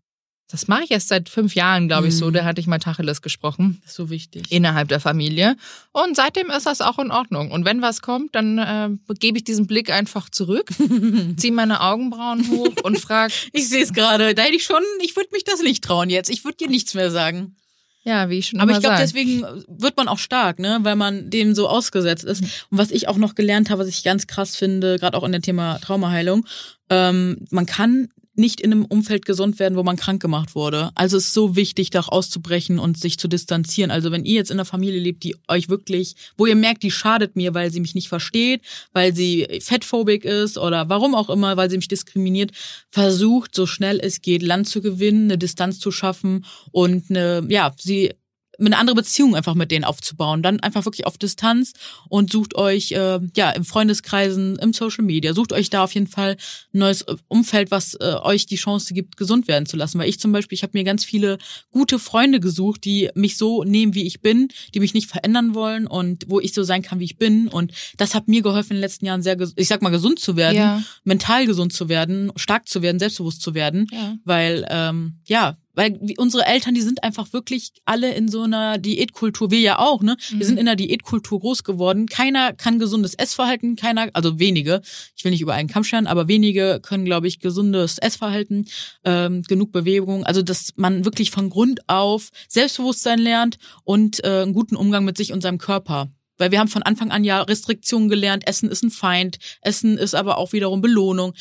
[0.49, 2.27] Das mache ich erst seit fünf Jahren, glaube ich, so.
[2.27, 2.33] Mhm.
[2.33, 4.49] Da hatte ich mal Tacheles gesprochen Ist so wichtig.
[4.49, 5.57] innerhalb der Familie.
[5.91, 7.51] Und seitdem ist das auch in Ordnung.
[7.51, 10.69] Und wenn was kommt, dann äh, gebe ich diesen Blick einfach zurück,
[11.37, 14.35] ziehe meine Augenbrauen hoch und frage, Ich sehe es gerade.
[14.35, 16.29] Da hätte ich schon, ich würde mich das nicht trauen jetzt.
[16.29, 17.55] Ich würde dir nichts mehr sagen.
[18.03, 21.29] ja, wie ich schon Aber ich glaube, deswegen wird man auch stark, ne, weil man
[21.29, 22.41] dem so ausgesetzt ist.
[22.41, 25.33] Und was ich auch noch gelernt habe, was ich ganz krass finde, gerade auch in
[25.33, 26.45] dem Thema Traumaheilung,
[26.89, 28.07] ähm, man kann
[28.37, 30.91] nicht in einem Umfeld gesund werden, wo man krank gemacht wurde.
[30.95, 33.91] Also es ist so wichtig, da auch auszubrechen und sich zu distanzieren.
[33.91, 36.91] Also wenn ihr jetzt in einer Familie lebt, die euch wirklich, wo ihr merkt, die
[36.91, 38.61] schadet mir, weil sie mich nicht versteht,
[38.93, 42.51] weil sie fettphobik ist oder warum auch immer, weil sie mich diskriminiert,
[42.89, 47.73] versucht so schnell es geht, Land zu gewinnen, eine Distanz zu schaffen und eine, ja,
[47.77, 48.13] sie
[48.59, 50.41] eine andere Beziehung einfach mit denen aufzubauen.
[50.43, 51.73] Dann einfach wirklich auf Distanz
[52.09, 56.07] und sucht euch äh, ja im Freundeskreisen, im Social Media, sucht euch da auf jeden
[56.07, 56.37] Fall
[56.73, 59.99] ein neues Umfeld, was äh, euch die Chance gibt, gesund werden zu lassen.
[59.99, 61.37] Weil ich zum Beispiel, ich habe mir ganz viele
[61.71, 65.87] gute Freunde gesucht, die mich so nehmen, wie ich bin, die mich nicht verändern wollen
[65.87, 67.47] und wo ich so sein kann, wie ich bin.
[67.47, 70.35] Und das hat mir geholfen, in den letzten Jahren sehr, ich sag mal, gesund zu
[70.35, 70.83] werden, Ja.
[71.03, 74.15] mental gesund zu werden, stark zu werden, selbstbewusst zu werden Ja.
[74.23, 78.77] weil ähm, ja, weil wie- unsere Eltern, die sind einfach wirklich alle in so einer
[78.77, 80.17] Diätkultur, wir ja auch, ne?
[80.29, 80.43] Wir Mhm.
[80.43, 82.07] sind in einer Diätkultur groß geworden.
[82.07, 84.81] Keiner kann gesundes Essverhalten, keiner, also wenige,
[85.15, 88.65] ich will nicht über einen Kamm scheren, aber wenige können, glaube ich, gesundes Essverhalten,
[89.05, 94.53] ähm, genug Bewegung, also dass man wirklich von Grund auf Selbstbewusstsein lernt und äh, einen
[94.53, 96.09] guten Umgang mit sich und seinem Körper.
[96.39, 100.13] Weil wir haben von Anfang an ja Restriktionen gelernt, Essen ist ein Feind, Essen ist
[100.15, 101.33] aber auch wiederum Belohnung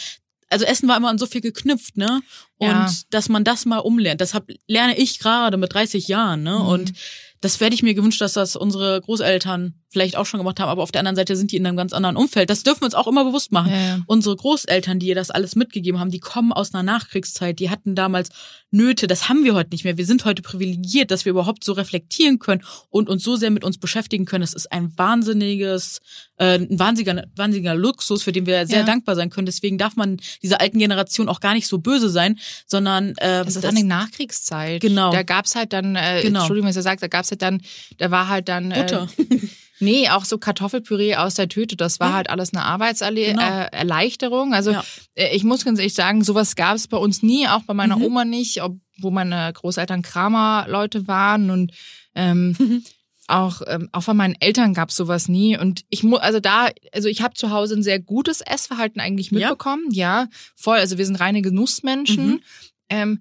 [0.50, 2.22] also Essen war immer an so viel geknüpft, ne?
[2.58, 2.90] Und Ja.
[3.10, 4.20] dass man das mal umlernt.
[4.20, 6.58] Deshalb lerne ich gerade mit 30 Jahren, ne?
[6.60, 6.66] Mhm.
[6.66, 6.92] Und
[7.40, 10.82] das werde ich mir gewünscht, dass das unsere Großeltern vielleicht auch schon gemacht haben, aber
[10.82, 12.50] auf der anderen Seite sind die in einem ganz anderen Umfeld.
[12.50, 13.70] Das dürfen wir uns auch immer bewusst machen.
[13.70, 13.98] Ja, ja.
[14.06, 17.94] Unsere Großeltern, die ihr das alles mitgegeben haben, die kommen aus einer Nachkriegszeit, die hatten
[17.94, 18.28] damals
[18.70, 19.96] Nöte, das haben wir heute nicht mehr.
[19.96, 23.64] Wir sind heute privilegiert, dass wir überhaupt so reflektieren können und uns so sehr mit
[23.64, 24.42] uns beschäftigen können.
[24.42, 26.00] Das ist ein wahnsinniges,
[26.36, 28.84] äh, ein wahnsinniger, wahnsinniger Luxus, für den wir sehr Ja.
[28.84, 29.46] dankbar sein können.
[29.46, 33.48] Deswegen darf man dieser alten Generation auch gar nicht so böse sein, sondern äh, Das
[33.48, 34.82] ist das- an die Nachkriegszeit.
[34.82, 35.10] Genau.
[35.12, 36.40] Da gab's halt dann, äh, Genau.
[36.40, 37.62] Entschuldigung, was er sagt, da gab's halt dann,
[37.98, 38.72] da war halt dann.
[38.72, 39.08] Äh, Butter.
[39.80, 42.14] Nee, auch so Kartoffelpüree aus der Tüte, das war Ja.
[42.16, 43.42] halt alles eine Genau.
[43.42, 44.54] Arbeitserleichterung.
[44.54, 44.84] Also Ja.
[45.14, 47.96] äh, ich muss ganz ehrlich sagen, sowas gab es bei uns nie, auch bei meiner
[47.96, 48.04] Mhm.
[48.04, 51.72] Oma nicht, ob, wo meine Großeltern Kramer-Leute waren und
[52.14, 52.82] ähm,
[53.28, 55.58] auch, ähm, auch von meinen Eltern gab es sowas nie.
[55.58, 59.30] Und ich muss, also da, also ich habe zu Hause ein sehr gutes Essverhalten eigentlich
[59.30, 59.38] Ja.
[59.50, 59.90] mitbekommen.
[59.90, 60.78] Ja, voll.
[60.78, 62.26] Also wir sind reine Genussmenschen.
[62.26, 62.40] Mhm.
[62.88, 63.20] Ähm,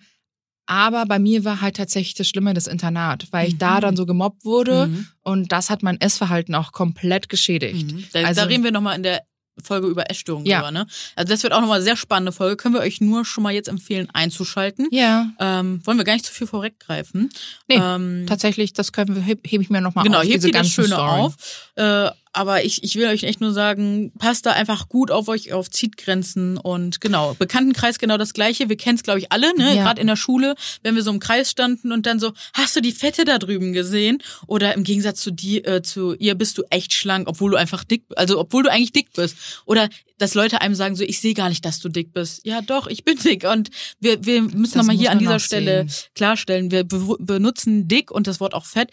[0.67, 3.81] aber bei mir war halt tatsächlich das Schlimme das Internat, weil ich da Mhm.
[3.81, 5.07] dann so gemobbt wurde Mhm.
[5.23, 7.91] und das hat mein Essverhalten auch komplett geschädigt.
[7.93, 8.03] Mhm.
[8.13, 9.21] Da, Also- da reden wir nochmal in der
[9.63, 10.57] Folge über Essstörungen Ja.
[10.59, 10.85] drüber, ne?
[11.15, 12.57] Also das wird auch nochmal eine sehr spannende Folge.
[12.57, 14.87] Können wir euch nur schon mal jetzt empfehlen, einzuschalten.
[14.91, 17.29] Ja, Ähm, wollen wir gar nicht zu viel vorweggreifen.
[17.69, 20.23] Nee, ähm, tatsächlich, das können wir, heb, hebe ich mir nochmal Genau, auf.
[20.25, 21.07] hebt diese ihr das Schöne Storyen.
[21.09, 21.35] auf.
[21.75, 25.53] Äh, aber ich, ich will euch echt nur sagen, passt da einfach gut auf euch
[25.53, 28.67] auf, zieht Grenzen und genau, Bekanntenkreis genau das gleiche.
[28.67, 29.73] Wir kennen es, glaube ich, alle, ne?
[29.73, 29.83] Ja.
[29.83, 32.81] Gerade in der Schule, wenn wir so im Kreis standen und dann so, hast du
[32.81, 34.21] die Fette da drüben gesehen?
[34.47, 37.85] Oder im Gegensatz zu dir, äh, zu ihr bist du echt schlank, obwohl du einfach
[37.85, 39.37] dick, also obwohl du eigentlich dick bist.
[39.65, 42.45] Oder dass Leute einem sagen so, ich sehe gar nicht, dass du dick bist.
[42.45, 43.45] Ja, doch, ich bin dick.
[43.45, 43.69] Und
[44.01, 48.41] wir, wir müssen nochmal hier an dieser Stelle klarstellen, wir be benutzen dick und das
[48.41, 48.91] Wort auch fett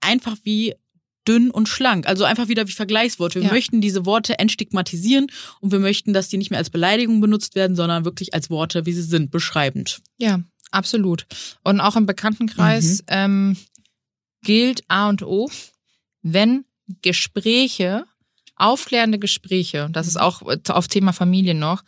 [0.00, 0.74] einfach wie
[1.26, 2.06] dünn und schlank.
[2.06, 3.34] Also einfach wieder wie Vergleichswort.
[3.34, 3.50] Wir Ja.
[3.52, 5.26] möchten diese Worte entstigmatisieren
[5.60, 8.86] und wir möchten, dass die nicht mehr als Beleidigung benutzt werden, sondern wirklich als Worte,
[8.86, 10.00] wie sie sind, beschreibend.
[10.18, 11.26] Ja, absolut.
[11.64, 13.06] Und auch im Bekanntenkreis Mhm.
[13.08, 13.56] ähm,
[14.42, 15.50] gilt A und O,
[16.22, 16.64] wenn
[17.02, 18.04] Gespräche,
[18.54, 20.10] aufklärende Gespräche, das Mhm.
[20.10, 21.82] ist auch äh, auf Thema Familie noch,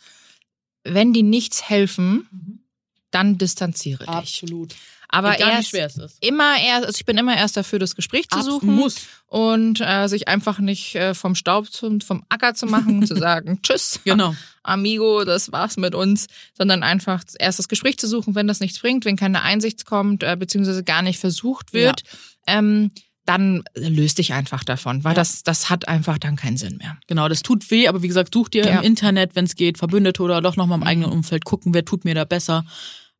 [0.83, 2.65] wenn die nichts helfen,
[3.11, 4.09] dann distanziere dich.
[4.13, 4.75] Absolut.
[5.11, 6.17] Aber Egal wie erst schwer es ist.
[6.23, 8.95] immer erst, also ich bin immer erst dafür, das Gespräch zu Abs- suchen Muss.
[9.27, 13.15] und äh, sich einfach nicht äh, vom Staub zum vom Acker zu machen und zu
[13.17, 14.35] sagen, tschüss, Genau.
[14.61, 18.77] Amigo, das war's mit uns, sondern einfach erst das Gespräch zu suchen, wenn das nichts
[18.79, 22.03] bringt, wenn keine Einsicht kommt, äh, beziehungsweise gar nicht versucht wird,
[22.45, 22.91] ähm,
[23.25, 25.15] dann löst dich einfach davon, weil Ja.
[25.15, 26.97] das, das hat einfach dann keinen Sinn mehr.
[27.07, 28.79] Genau, das tut weh, aber wie gesagt, sucht ihr Ja.
[28.79, 30.87] im Internet, wenn es geht, Verbündete oder doch nochmal im Mhm.
[30.87, 32.65] eigenen Umfeld gucken, wer tut mir da besser.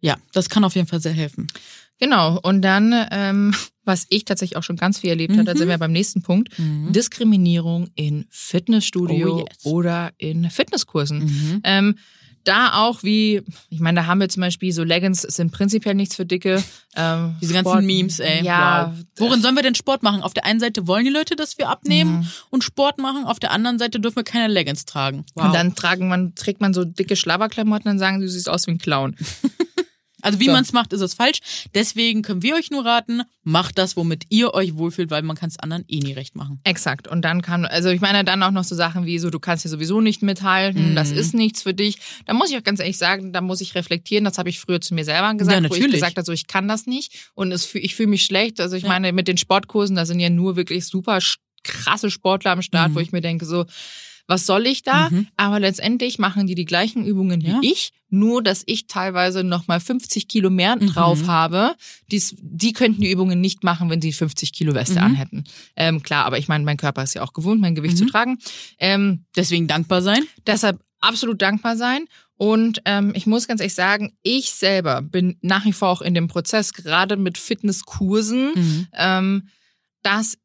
[0.01, 1.47] Ja, das kann auf jeden Fall sehr helfen.
[1.99, 5.57] Genau, und dann, ähm, was ich tatsächlich auch schon ganz viel erlebt habe, da Mhm.
[5.57, 9.65] sind wir beim nächsten Punkt, Diskriminierung in Fitnessstudio Oh, yes.
[9.65, 11.19] oder in Fitnesskursen.
[11.19, 11.61] Mhm.
[11.63, 11.95] Ähm,
[12.45, 16.15] da auch wie, ich meine, da haben wir zum Beispiel so Leggings sind prinzipiell nichts
[16.15, 16.63] für Dicke.
[16.95, 18.43] Ähm, Diese ganzen Sport- Memes, ey.
[18.43, 19.05] Ja, wow.
[19.17, 20.23] Worin sollen wir denn Sport machen?
[20.23, 22.27] Auf der einen Seite wollen die Leute, dass wir abnehmen Mhm.
[22.49, 25.23] und Sport machen, auf der anderen Seite dürfen wir keine Leggings tragen.
[25.35, 25.45] Wow.
[25.45, 28.71] Und dann tragen man, trägt man so dicke Schlabberklamotten und sagen, du siehst aus wie
[28.71, 29.15] ein Clown.
[30.21, 30.51] also wie So.
[30.51, 31.39] man es macht, ist es falsch.
[31.73, 35.49] Deswegen können wir euch nur raten, macht das, womit ihr euch wohlfühlt, weil man kann
[35.49, 36.59] es anderen eh nie recht machen.
[36.63, 37.07] Exakt.
[37.07, 39.65] Und dann kann, also ich meine dann auch noch so Sachen wie so, du kannst
[39.65, 40.95] dir sowieso nicht mithalten, Mhm.
[40.95, 41.97] das ist nichts für dich.
[42.25, 44.23] Da muss ich auch ganz ehrlich sagen, da muss ich reflektieren.
[44.25, 45.93] Das habe ich früher zu mir selber gesagt, Ja, wo ich natürlich.
[46.01, 47.29] gesagt habe, so ich kann das nicht.
[47.33, 48.59] Und es, ich fühle mich schlecht.
[48.59, 48.89] Also ich Ja.
[48.89, 51.19] meine, mit den Sportkursen, da sind ja nur wirklich super
[51.63, 52.95] krasse Sportler am Start, Mhm.
[52.95, 53.65] wo ich mir denke, so,
[54.29, 55.09] was soll ich da?
[55.09, 55.27] Mhm.
[55.35, 57.59] Aber letztendlich machen die die gleichen Übungen wie Ja.
[57.61, 60.87] ich, nur dass ich teilweise noch mal 50 Kilo mehr Mhm.
[60.87, 61.75] drauf habe.
[62.11, 65.05] Dies, die könnten die Übungen nicht machen, wenn sie 50 Kilo Weste Mhm.
[65.05, 65.43] anhätten.
[65.75, 67.97] Ähm, klar, aber ich meine, mein Körper ist ja auch gewohnt, mein Gewicht Mhm.
[67.97, 68.37] zu tragen.
[68.77, 70.23] Ähm, Deswegen dankbar sein.
[70.47, 72.05] deshalb absolut dankbar sein.
[72.35, 76.13] Und ähm, ich muss ganz ehrlich sagen, ich selber bin nach wie vor auch in
[76.13, 78.87] dem Prozess, gerade mit Fitnesskursen, Mhm.
[78.93, 79.49] ähm,
[80.03, 80.37] dass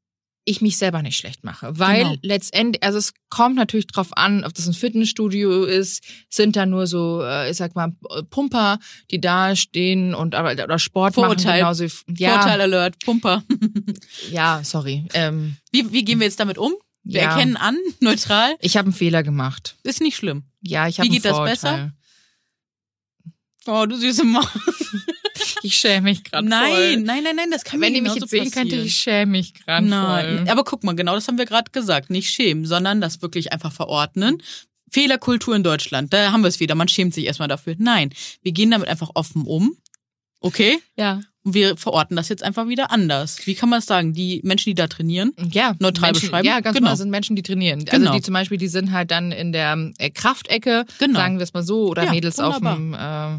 [0.47, 1.79] ich mich selber nicht schlecht mache.
[1.79, 2.17] Weil Genau.
[2.23, 6.87] letztendlich, also es kommt natürlich drauf an, ob das ein Fitnessstudio ist, sind da nur
[6.87, 7.93] so, äh, ich sag mal,
[8.31, 8.79] Pumper,
[9.11, 11.63] die da stehen und oder Sport Vorurteil.
[11.63, 12.03] machen genauso.
[12.19, 13.43] Ja, Vorteil Alert, Pumper.
[14.31, 15.07] ja, sorry.
[15.15, 16.75] Ähm, Wie, wie gehen wir jetzt damit um?
[17.05, 17.31] Wir Ja.
[17.31, 19.77] erkennen an, neutral, ich habe einen Fehler gemacht.
[19.83, 20.45] ist nicht schlimm.
[20.63, 21.53] Ja, ich habe Wie geht das Vorurteil.
[21.55, 21.93] besser?
[23.67, 24.47] Oh, du süße Maus.
[25.65, 26.97] Ich schäme mich gerade Nein, voll.
[26.99, 28.85] nein, nein, nein, das kann Wenn mir ihr mich jetzt sehen passieren.
[28.85, 30.49] ich schäme mich gerade Nein, voll.
[30.51, 32.11] aber guck mal, genau das haben wir gerade gesagt.
[32.11, 34.43] Nicht schämen, sondern das wirklich einfach verordnen.
[34.91, 36.75] Fehlerkultur in Deutschland, da haben wir es wieder.
[36.75, 37.75] Man schämt sich erstmal dafür.
[37.79, 38.11] Nein,
[38.43, 39.77] wir gehen damit einfach offen um.
[40.41, 40.79] Okay?
[40.97, 41.21] Ja.
[41.43, 43.39] Und wir verorten das jetzt einfach wieder anders.
[43.47, 44.13] Wie kann man es sagen?
[44.13, 46.47] Die Menschen, die da trainieren, Ja, Neutral Menschen, beschreiben?
[46.47, 46.91] Ja, ganz Genau.
[46.91, 47.85] Das sind Menschen, die trainieren.
[47.87, 48.09] Genau.
[48.11, 51.19] Also die zum Beispiel, die sind halt dann in der äh, Kraftecke, Genau.
[51.19, 52.95] sagen wir es mal so, oder Ja, Mädels auf dem.
[52.95, 53.39] Äh,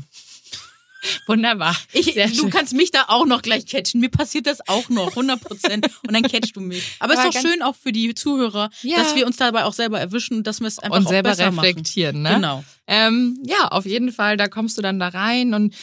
[1.27, 1.75] wunderbar.
[1.93, 2.49] Ich, du schön.
[2.49, 3.99] kannst mich da auch noch gleich catchen.
[3.99, 5.87] Mir passiert das auch noch, 100 Prozent.
[6.07, 6.95] Und dann catchst du mich.
[6.99, 8.97] Aber es ist doch schön auch für die Zuhörer, Ja.
[8.97, 11.29] dass wir uns dabei auch selber erwischen und dass wir es einfach und auch selber
[11.29, 12.29] besser reflektieren, ne?
[12.29, 12.41] machen.
[12.41, 12.63] Genau.
[12.87, 15.73] Ähm, ja, auf jeden Fall, da kommst du dann da rein und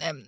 [0.00, 0.24] ähm,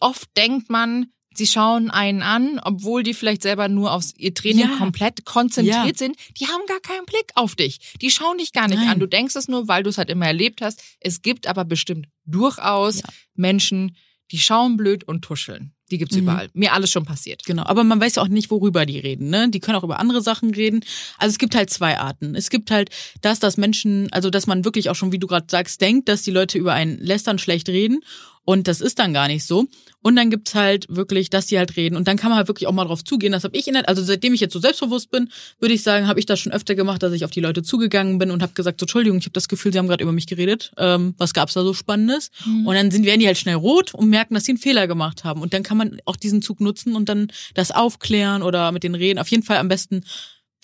[0.00, 1.06] oft denkt man,
[1.36, 4.76] sie schauen einen an, obwohl die vielleicht selber nur aufs ihr Training Ja.
[4.78, 5.94] komplett konzentriert Ja.
[5.96, 6.16] sind.
[6.38, 7.78] Die haben gar keinen Blick auf dich.
[8.00, 8.88] Die schauen dich gar nicht Nein.
[8.90, 9.00] an.
[9.00, 10.82] Du denkst es nur, weil du es halt immer erlebt hast.
[11.00, 13.04] Es gibt aber bestimmt durchaus Ja.
[13.34, 13.96] Menschen,
[14.32, 15.72] die schauen blöd und tuscheln.
[15.92, 16.50] Die gibt's überall.
[16.52, 17.44] Mir alles schon passiert.
[17.44, 19.30] Genau, aber man weiß ja auch nicht, worüber die reden.
[19.30, 19.48] Ne?
[19.50, 20.80] Die können auch über andere Sachen reden.
[21.16, 22.34] Also es gibt halt zwei Arten.
[22.34, 25.46] Es gibt halt das, dass Menschen, also dass man wirklich auch schon, wie du gerade
[25.48, 28.00] sagst, denkt, dass die Leute über einen lästern schlecht reden.
[28.46, 29.66] Und das ist dann gar nicht so.
[30.02, 31.96] Und dann gibt's halt wirklich, dass die halt reden.
[31.96, 33.32] Und dann kann man halt wirklich auch mal drauf zugehen.
[33.32, 36.06] Das habe ich in der, also seitdem ich jetzt so selbstbewusst bin, würde ich sagen,
[36.06, 38.52] habe ich das schon öfter gemacht, dass ich auf die Leute zugegangen bin und habe
[38.52, 40.72] gesagt, so, Entschuldigung, ich habe das Gefühl, sie haben gerade über mich geredet.
[40.78, 42.30] Ähm, was gab's da so Spannendes?
[42.64, 45.24] Und dann sind werden die halt schnell rot und merken, dass sie einen Fehler gemacht
[45.24, 45.42] haben.
[45.42, 48.94] Und dann kann man auch diesen Zug nutzen und dann das aufklären oder mit denen
[48.94, 49.18] reden.
[49.18, 50.04] Auf jeden Fall am besten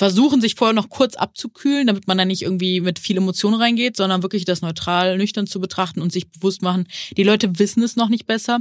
[0.03, 3.96] versuchen, sich vorher noch kurz abzukühlen, damit man da nicht irgendwie mit viel Emotion reingeht,
[3.96, 7.94] sondern wirklich das neutral, nüchtern zu betrachten und sich bewusst machen, die Leute wissen es
[7.94, 8.59] noch nicht besser.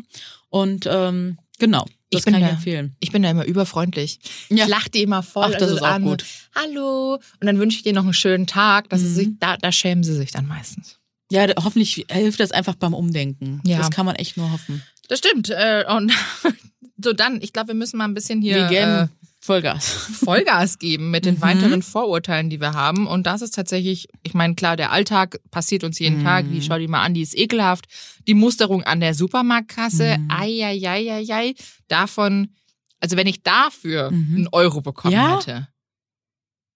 [0.49, 2.95] Und ähm, genau, das Ich bin kann ich da- empfehlen.
[2.99, 4.19] Ich bin da immer überfreundlich.
[4.49, 4.65] Ja.
[4.65, 6.03] Ich lach die immer voll Ach, das also ist auch an.
[6.03, 6.25] gut.
[6.53, 7.15] Hallo.
[7.15, 8.85] Und dann wünsche ich dir noch einen schönen Tag.
[8.93, 9.13] Sie Mhm.
[9.15, 10.99] sich, da, da schämen sie sich dann meistens.
[11.31, 13.61] Ja, hoffentlich hilft das einfach beim Umdenken.
[13.65, 13.79] Ja.
[13.79, 14.83] Das kann man echt nur hoffen.
[15.07, 15.49] Das stimmt.
[15.49, 16.11] Äh, und
[17.03, 19.07] so dann, ich glaube, wir müssen mal ein bisschen hier geben äh,
[19.43, 19.85] Vollgas.
[20.23, 21.41] Vollgas geben mit den Mhm.
[21.41, 23.07] weiteren Vorurteilen, die wir haben.
[23.07, 26.23] Und das ist tatsächlich, ich meine, klar, der Alltag passiert uns jeden Mhm.
[26.23, 26.45] Tag.
[26.51, 27.85] Die schau die mal an, die ist ekelhaft.
[28.27, 30.27] Die Musterung an der Supermarktkasse, Mhm.
[30.31, 31.55] ei, ei, ei, ei, ei.
[31.87, 32.55] Davon,
[32.99, 34.35] also wenn ich dafür Mhm.
[34.35, 35.37] einen Euro bekommen Ja?
[35.39, 35.67] hätte,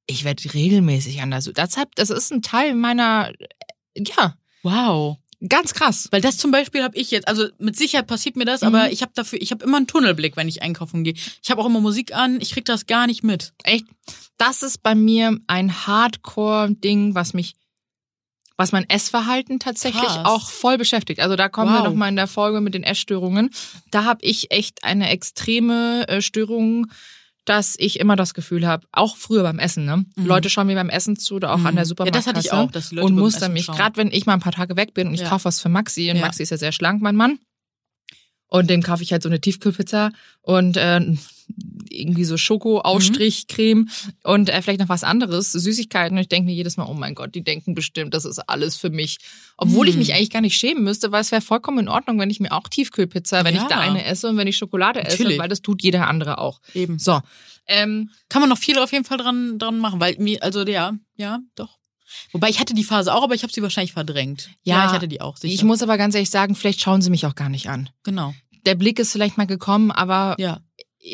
[0.08, 1.88] ich werde regelmäßig an der Supermarktkasse.
[1.96, 3.32] Das ist ein Teil meiner,
[3.96, 5.18] ja, Wow.
[5.48, 6.08] Ganz krass.
[6.12, 8.68] Weil das zum Beispiel habe ich jetzt, also mit Sicherheit passiert mir das, Mhm.
[8.68, 11.14] aber ich habe dafür, ich habe immer einen Tunnelblick, wenn ich einkaufen gehe.
[11.44, 13.54] Ich habe auch immer Musik an, ich krieg das gar nicht mit.
[13.64, 13.86] Echt,
[14.38, 17.54] das ist bei mir ein Hardcore-Ding, was mich,
[18.58, 20.26] was mein Essverhalten tatsächlich Krass.
[20.26, 21.20] auch voll beschäftigt.
[21.20, 21.88] Also da kommen wir Wow.
[21.88, 23.50] noch mal in der Folge mit den Essstörungen.
[23.92, 26.88] Da habe ich echt eine extreme äh, Störung,
[27.46, 30.06] dass ich immer das Gefühl habe, auch früher beim Essen, ne?
[30.16, 30.26] Mhm.
[30.26, 31.66] Leute schauen mir beim Essen zu oder auch Mhm.
[31.68, 32.30] an der Ja, das Supermarktkasse.
[32.30, 34.52] hatte ich auch, dass die Leute und musste mich, gerade wenn ich mal ein paar
[34.52, 35.30] Tage weg bin und ich Ja.
[35.30, 36.24] kaufe was für Maxi, und Ja.
[36.24, 37.40] Maxi ist ja sehr schlank, mein Mann.
[38.48, 41.02] Und dem kaufe ich halt so eine Tiefkühlpizza und äh,
[41.90, 43.88] irgendwie so Schoko-Ausstrichcreme
[44.24, 46.18] und äh, vielleicht noch was anderes, Süßigkeiten.
[46.18, 48.76] Und ich denke mir jedes Mal, oh mein Gott, die denken bestimmt, das ist alles
[48.76, 49.18] für mich.
[49.58, 50.00] Obwohl ich Hm.
[50.00, 52.52] mich eigentlich gar nicht schämen müsste, weil es wäre vollkommen in Ordnung, wenn ich mir
[52.52, 53.62] auch Tiefkühlpizza, wenn Ja.
[53.64, 55.40] ich da eine esse und wenn ich Schokolade esse, Natürlich.
[55.40, 56.60] weil das tut jeder andere auch.
[56.74, 57.00] Eben.
[57.00, 57.22] So.
[57.68, 60.94] Ähm, Kann man noch viel auf jeden Fall dran, dran machen, weil mir, also ja,
[61.16, 61.78] ja, doch.
[62.32, 64.50] Wobei ich hatte die Phase auch, aber ich habe sie wahrscheinlich verdrängt.
[64.64, 65.38] Ja, ich hatte die auch.
[65.38, 65.54] Sicher.
[65.54, 67.90] ich muss aber ganz ehrlich sagen, vielleicht schauen sie mich auch gar nicht an.
[68.04, 68.34] genau.
[68.66, 70.60] Der Blick ist vielleicht mal gekommen, aber Ja.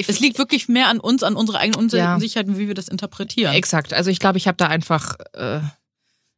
[0.08, 2.14] Es liegt wirklich mehr an uns, an unserer eigenen Ja.
[2.16, 3.54] Unsicherheit, wie wir das interpretieren.
[3.54, 3.94] Exakt.
[3.94, 5.60] Also ich glaube, ich habe da einfach äh,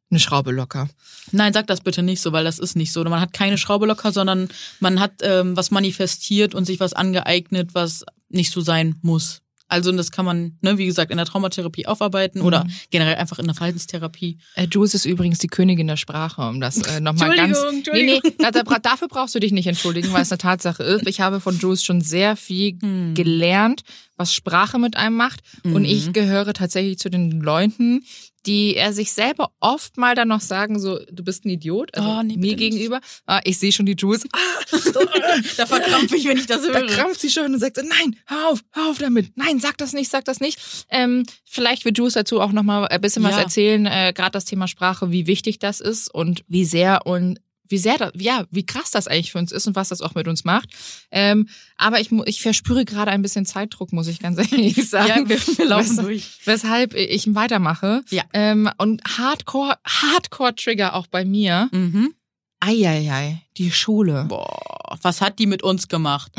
[0.09, 0.89] eine Schraube locker.
[1.31, 3.03] Nein, sag das bitte nicht so, weil das ist nicht so.
[3.03, 4.49] Man hat keine Schraube locker, sondern
[4.79, 9.42] man hat ähm, was manifestiert und sich was angeeignet, was nicht so sein muss.
[9.73, 13.45] Also das kann man, ne, wie gesagt, in der Traumatherapie aufarbeiten oder generell einfach in
[13.45, 14.37] der Verhaltenstherapie.
[14.55, 17.57] Äh, Jules ist übrigens die Königin der Sprache, um das äh, nochmal ganz.
[17.57, 21.07] Entschuldigung, Nee, nee, dafür brauchst du dich nicht entschuldigen, weil es eine Tatsache ist.
[21.07, 23.13] Ich habe von Jules schon sehr viel Hm.
[23.15, 23.81] gelernt,
[24.15, 25.41] was Sprache mit einem macht.
[25.63, 25.85] Und Mhm.
[25.85, 28.03] ich gehöre tatsächlich zu den Leuten,
[28.45, 32.09] die er sich selber oft mal dann noch sagen, so, du bist ein Idiot, also
[32.09, 32.99] Oh, nee, mir gegenüber.
[33.25, 34.23] Ah, ich sehe schon die Jules.
[34.33, 34.37] Ah,
[35.57, 36.87] Da verkrampfe ich, wenn ich das Da höre.
[36.87, 39.31] krampft sie schon und sagt, nein, hör auf, hör auf damit.
[39.35, 40.59] Nein, sag das nicht, sag das nicht.
[40.89, 43.41] Ähm, vielleicht wird Jules dazu auch nochmal ein bisschen was Ja.
[43.41, 47.39] erzählen, äh, gerade das Thema Sprache, wie wichtig das ist und wie sehr und
[47.69, 50.15] wie sehr, das, ja, wie krass das eigentlich für uns ist und was das auch
[50.15, 50.69] mit uns macht.
[51.11, 51.47] Ähm,
[51.77, 55.07] aber ich, ich verspüre gerade ein bisschen Zeitdruck, muss ich ganz ehrlich sagen.
[55.07, 56.29] Ja, wir, wir laufen Wes- durch.
[56.45, 58.03] Weshalb ich weitermache.
[58.09, 58.23] Ja.
[58.33, 61.69] Ähm, und Hardcore, Hardcore-Trigger auch bei mir.
[61.71, 62.13] Mhm.
[62.59, 64.25] Eieiei, die Schule.
[64.29, 66.31] Boah, was hat die mit uns gemacht?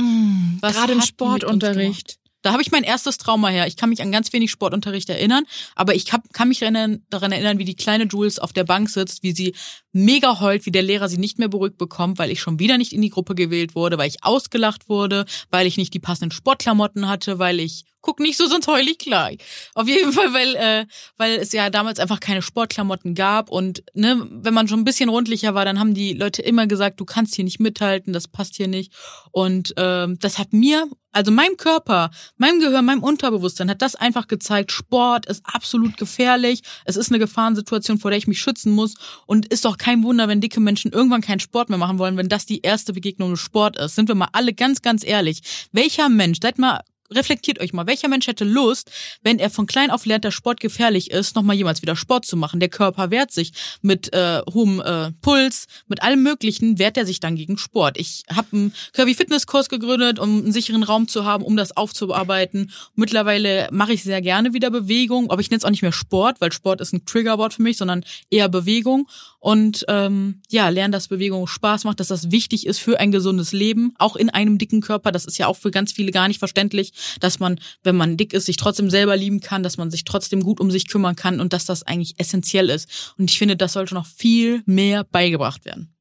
[0.61, 2.19] Was Gerade im Sportunterricht.
[2.41, 3.67] Da habe ich mein erstes Trauma her.
[3.67, 5.45] Ich kann mich an ganz wenig Sportunterricht erinnern,
[5.75, 8.91] aber ich hab, kann mich erinnern, daran erinnern, wie die kleine Jules auf der Bank
[8.91, 9.55] sitzt, wie sie
[9.95, 12.93] mega heult, wie der Lehrer sie nicht mehr beruhigt bekommt, weil ich schon wieder nicht
[12.93, 17.09] in die Gruppe gewählt wurde, weil ich ausgelacht wurde, weil ich nicht die passenden Sportklamotten
[17.09, 19.39] hatte, weil ich guck nicht so, sonst heul ich gleich.
[19.75, 20.87] Auf jeden Fall, weil äh,
[21.17, 25.09] weil es ja damals einfach keine Sportklamotten gab und ne, wenn man schon ein bisschen
[25.09, 28.57] rundlicher war, dann haben die Leute immer gesagt, du kannst hier nicht mithalten, das passt
[28.57, 28.93] hier nicht.
[29.33, 34.29] Und ähm, das hat mir, also meinem Körper, meinem Gehirn, meinem Unterbewusstsein hat das einfach
[34.29, 36.63] gezeigt, Sport ist absolut gefährlich.
[36.85, 38.95] Es ist eine Gefahrensituation, vor der ich mich schützen muss.
[39.27, 42.31] Und ist doch kein Wunder, wenn dicke Menschen irgendwann keinen Sport mehr machen wollen, wenn
[42.31, 43.97] das die erste Begegnung mit Sport ist.
[43.97, 45.43] Sind wir mal alle ganz, ganz ehrlich.
[45.73, 46.81] Welcher Mensch, seid mal
[47.11, 48.91] reflektiert euch mal, welcher Mensch hätte Lust,
[49.23, 52.37] wenn er von klein auf lernt, dass Sport gefährlich ist, nochmal jemals wieder Sport zu
[52.37, 52.61] machen.
[52.61, 57.21] Der Körper wehrt sich mit äh, hohem äh, Puls, mit allem Möglichen wehrt er sich
[57.21, 57.99] dann gegen Sport.
[57.99, 62.73] Ich habe einen Kirby Fitnesskurs gegründet, um einen sicheren Raum zu haben, um das aufzuarbeiten.
[62.95, 66.41] Mittlerweile mache ich sehr gerne wieder Bewegung, aber ich nenne es auch nicht mehr Sport,
[66.41, 69.09] weil Sport ist ein Triggerwort für mich, sondern eher Bewegung
[69.45, 73.53] und ähm, ja, lernen, dass Bewegung Spaß macht, dass das wichtig ist für ein gesundes
[73.53, 75.13] Leben, auch in einem dicken Körper.
[75.13, 78.33] Das ist ja auch für ganz viele gar nicht verständlich dass man, wenn man dick
[78.33, 81.41] ist, sich trotzdem selber lieben kann, dass man sich trotzdem gut um sich kümmern kann
[81.41, 83.15] und dass das eigentlich essentiell ist.
[83.19, 85.95] Und ich finde, das sollte noch viel mehr beigebracht werden.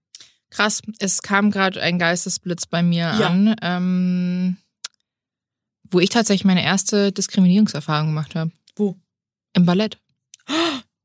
[0.50, 3.28] Krass, es kam gerade ein Geistesblitz bei mir Ja.
[3.28, 4.58] an, ähm,
[5.90, 8.52] wo ich tatsächlich meine erste Diskriminierungserfahrung gemacht habe.
[8.76, 8.98] Wo?
[9.54, 9.98] Im Ballett.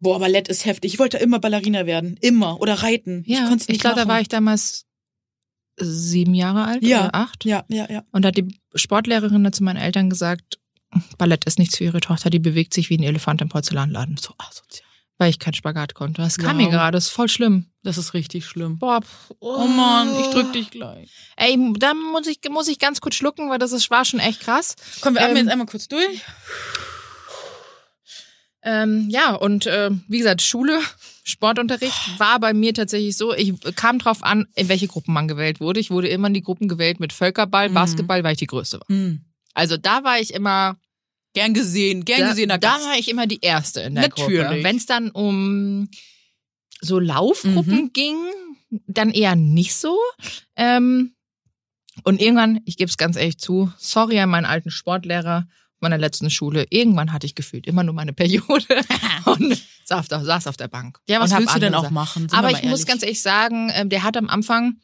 [0.01, 0.93] Boah, Ballett ist heftig.
[0.95, 2.17] Ich wollte immer Ballerina werden.
[2.21, 2.61] Immer.
[2.61, 3.25] Oder reiten.
[3.27, 4.85] Ja, ich, ich glaube, da war ich damals
[5.77, 7.01] sieben Jahre alt Ja.
[7.07, 7.45] oder acht.
[7.45, 8.05] Ja, ja, ja.
[8.13, 10.59] Und da hat die Sportlehrerin dann zu meinen Eltern gesagt,
[11.19, 14.17] Ballett ist nichts für ihre Tochter, die bewegt sich wie ein Elefant im Porzellanladen.
[14.17, 14.87] So asozial.
[15.21, 16.23] Weil ich keinen Spagat konnte.
[16.23, 16.65] Das kam Wow.
[16.67, 17.67] mir gerade, das ist voll schlimm.
[17.83, 18.79] Das ist richtig schlimm.
[18.79, 21.11] Boah, pff, Oh Mann, ich drück dich gleich.
[21.37, 24.41] Ey, da muss ich, muss ich ganz kurz schlucken, weil das ist, war schon echt
[24.41, 24.77] krass.
[25.01, 26.23] Komm, wir atmen Ähm, jetzt einmal kurz durch.
[28.71, 30.79] Ähm, ja, und äh, wie gesagt, Schule,
[31.25, 35.61] Sportunterricht war bei mir tatsächlich so, ich kam drauf an, in welche Gruppen man gewählt
[35.61, 35.81] wurde.
[35.81, 37.75] Ich wurde immer in die Gruppen gewählt mit Völkerball, Mhm.
[37.75, 38.89] Basketball, weil ich die Größte war.
[38.89, 39.21] Hm.
[39.55, 40.77] Also da war ich immer,
[41.35, 42.87] Gern gesehen, gern da, gesehener da Gast.
[42.87, 44.39] war ich immer die Erste in der Gruppe.
[44.39, 44.65] Natürlich.
[44.65, 45.89] Wenn es dann um
[46.81, 47.93] so Laufgruppen Mhm.
[47.93, 48.17] ging,
[48.87, 49.99] dann eher nicht so.
[50.57, 51.15] Ähm,
[52.05, 55.47] und irgendwann, ich gebe es ganz ehrlich zu, sorry an meinen alten Sportlehrer
[55.81, 58.65] meiner letzten Schule, irgendwann hatte ich gefühlt immer nur meine Periode
[59.25, 60.99] und saß auf, saß auf der Bank.
[61.09, 62.29] ja, was willst du denn auch machen?
[62.29, 62.87] Sind Aber ich mal muss ehrlich.
[62.87, 64.77] ganz ehrlich sagen, ähm, der hat am Anfang,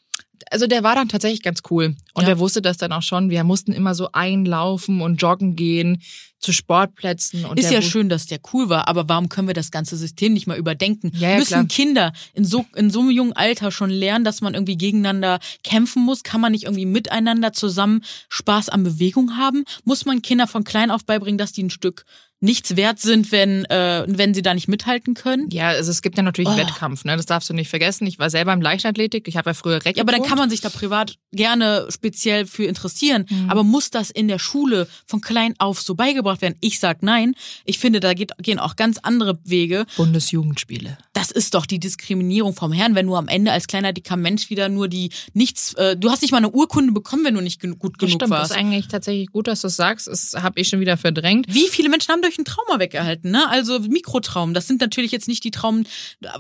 [0.51, 1.97] also der war dann tatsächlich ganz cool.
[2.13, 2.29] Und Ja.
[2.29, 3.31] der wusste das dann auch schon.
[3.31, 6.03] Wir mussten immer so einlaufen und joggen gehen
[6.39, 7.47] zu Sportplätzen.
[7.47, 10.35] Und Ist ja schön, dass der cool war, aber warum können wir das ganze System
[10.35, 11.11] nicht mal überdenken?
[11.15, 11.65] Ja, ja, Müssen klar.
[11.67, 16.03] Kinder in so, in so einem jungen Alter schon lernen, dass man irgendwie gegeneinander kämpfen
[16.05, 16.23] muss?
[16.23, 19.65] Kann man nicht irgendwie miteinander zusammen Spaß an Bewegung haben?
[19.85, 22.05] Muss man Kinder von klein auf beibringen, dass die ein Stück
[22.41, 25.49] nichts wert sind, wenn, äh, wenn sie da nicht mithalten können?
[25.51, 26.57] Ja, also es gibt ja natürlich Oh.
[26.57, 27.17] Wettkampf, ne?
[27.17, 28.07] Das darfst du nicht vergessen.
[28.07, 29.27] Ich war selber im Leichtathletik.
[29.29, 32.45] Ich habe ja früher Reck Ja, aber dann kann man sich da privat gerne speziell
[32.47, 33.25] für interessieren.
[33.31, 33.49] Mhm.
[33.51, 36.57] Aber muss das in der Schule von klein auf so beigebracht werden?
[36.61, 37.35] Ich sag nein.
[37.65, 39.87] Ich finde, da geht, gehen auch ganz andere Wege.
[39.97, 40.99] Bundesjugendspiele.
[41.13, 44.51] Das ist doch die Diskriminierung vom Herrn, wenn du am Ende als kleiner dicker Mensch
[44.51, 47.61] wieder nur die nichts, äh, du hast nicht mal eine Urkunde bekommen, wenn du nicht
[47.79, 48.51] gut Das genug stimmt, das warst.
[48.51, 50.09] ist eigentlich tatsächlich gut, dass du es sagst.
[50.09, 51.47] Das habe ich schon wieder verdrängt.
[51.49, 53.49] Wie viele Menschen haben durch ein Trauma weggehalten, ne?
[53.49, 54.55] Also Mikrotraumen.
[54.55, 55.87] Das sind natürlich jetzt nicht die Traumen,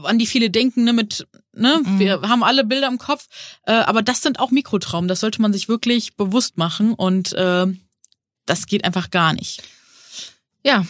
[0.04, 0.92] an die viele denken, ne?
[0.92, 1.80] Mit, ne?
[1.84, 1.98] Mhm.
[1.98, 3.26] Wir haben alle Bilder im Kopf,
[3.66, 5.08] äh, aber das sind auch Mikrotraumen.
[5.08, 7.66] Das sollte man sich wirklich bewusst machen und äh,
[8.46, 9.62] das geht einfach gar nicht.
[10.64, 10.84] Ja.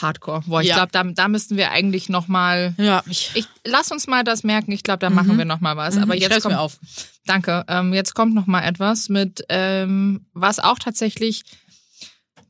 [0.00, 0.42] Hardcore.
[0.46, 0.76] Boah, ich Ja.
[0.76, 2.74] glaube, da, da müssten wir eigentlich noch mal.
[2.78, 4.72] Ja, ich, Ich lass uns mal das merken.
[4.72, 5.16] Ich glaube, da Mhm.
[5.16, 5.98] machen wir noch mal was.
[5.98, 6.78] Aber ich jetzt kommt, mir auf.
[7.26, 7.64] Danke.
[7.68, 11.42] Ähm, jetzt kommt noch mal etwas mit, ähm, was auch tatsächlich,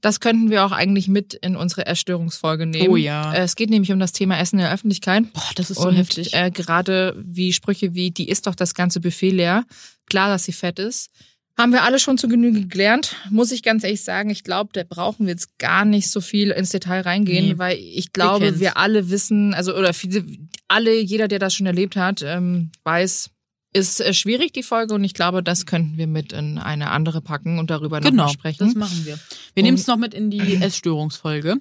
[0.00, 2.88] das könnten wir auch eigentlich mit in unsere Essstörungsfolge nehmen.
[2.88, 3.32] Oh ja.
[3.34, 5.30] Äh, Es geht nämlich um das Thema Essen in der Öffentlichkeit.
[5.32, 6.32] Boah, das ist so und heftig.
[6.34, 9.64] Äh, gerade wie Sprüche wie, die isst doch das ganze Buffet leer.
[10.06, 11.10] Klar, dass sie fett ist.
[11.58, 13.16] Haben wir alle schon zu Genüge gelernt.
[13.28, 16.50] Muss ich ganz ehrlich sagen, ich glaube, da brauchen wir jetzt gar nicht so viel
[16.52, 17.58] ins Detail reingehen, Nee.
[17.58, 18.60] weil ich glaube, kennen's.
[18.60, 20.24] wir alle wissen, also oder viele,
[20.68, 23.28] alle, jeder, der das schon erlebt hat, ähm, weiß,
[23.72, 27.20] ist äh, schwierig die Folge und ich glaube, das könnten wir mit in eine andere
[27.20, 28.66] packen und darüber Genau, nochmal sprechen.
[28.66, 29.18] das machen wir.
[29.54, 31.56] Wir nehmen es noch mit in die Essstörungsfolge.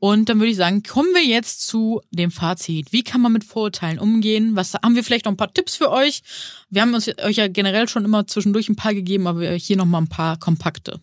[0.00, 2.92] Und dann würde ich sagen, kommen wir jetzt zu dem Fazit.
[2.92, 4.54] Wie kann man mit Vorurteilen umgehen?
[4.54, 6.22] Was haben wir vielleicht noch ein paar Tipps für euch?
[6.68, 9.86] Wir haben uns euch ja generell schon immer zwischendurch ein paar gegeben, aber hier noch
[9.86, 11.00] mal ein paar kompakte.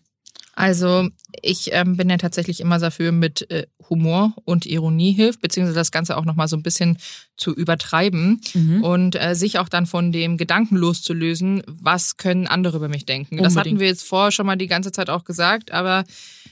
[0.54, 1.08] Also
[1.40, 5.90] ich ähm, bin ja tatsächlich immer dafür, mit äh, Humor und Ironie hilft, beziehungsweise das
[5.90, 6.98] Ganze auch nochmal so ein bisschen
[7.38, 8.84] zu übertreiben Mhm.
[8.84, 13.38] und äh, sich auch dann von dem Gedanken loszulösen, was können andere über mich denken.
[13.38, 13.74] Das Unbedingt.
[13.76, 16.04] hatten wir jetzt vorher schon mal die ganze Zeit auch gesagt, aber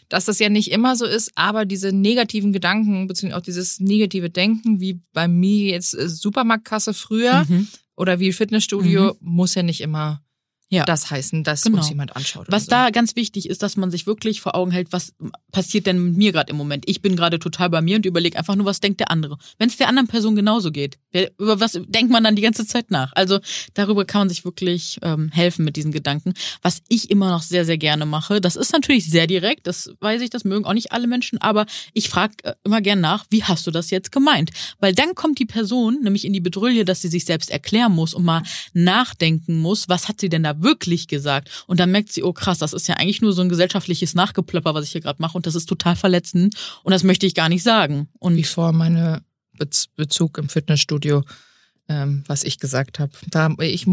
[0.09, 4.31] dass das ja nicht immer so ist, aber diese negativen Gedanken, beziehungsweise auch dieses negative
[4.31, 7.69] Denken, wie bei mir jetzt äh, Supermarktkasse früher Mhm.
[7.97, 10.23] oder wie Fitnessstudio, muss ja nicht immer
[10.73, 10.85] Ja.
[10.85, 11.79] das heißen, dass Genau.
[11.79, 12.47] uns jemand anschaut.
[12.49, 12.71] Was so.
[12.71, 15.13] da ganz wichtig ist, dass man sich wirklich vor Augen hält, was
[15.51, 16.85] passiert denn mit mir gerade im Moment.
[16.89, 19.37] Ich bin gerade total bei mir und überlege einfach nur, was denkt der andere.
[19.59, 22.65] Wenn es der anderen Person genauso geht, wer, über was denkt man dann die ganze
[22.67, 23.13] Zeit nach?
[23.17, 23.41] Also
[23.75, 26.35] darüber kann man sich wirklich ähm, helfen mit diesen Gedanken.
[26.63, 30.23] Was ich immer noch sehr, sehr gerne mache, das ist natürlich sehr direkt, das weiß
[30.23, 33.43] ich, das mögen auch nicht alle Menschen, aber ich frage äh, immer gern nach, wie
[33.43, 34.51] hast du das jetzt gemeint?
[34.79, 38.15] Weil dann kommt die Person nämlich in die Bedrulle, dass sie sich selbst erklären muss
[38.15, 38.43] und mal
[38.73, 41.65] nachdenken muss, was hat sie denn da wirklich gesagt.
[41.67, 44.75] Und dann merkt sie, oh krass, das ist ja eigentlich nur so ein gesellschaftliches Nachgeplapper,
[44.75, 47.49] was ich hier gerade mache und das ist total verletzend und das möchte ich gar
[47.49, 48.09] nicht sagen.
[48.19, 49.23] Und Wie vor meine
[49.59, 51.23] Bez Bezug im Fitnessstudio,
[51.91, 53.11] ähm, was ich gesagt habe.
[53.31, 53.87] Da ich,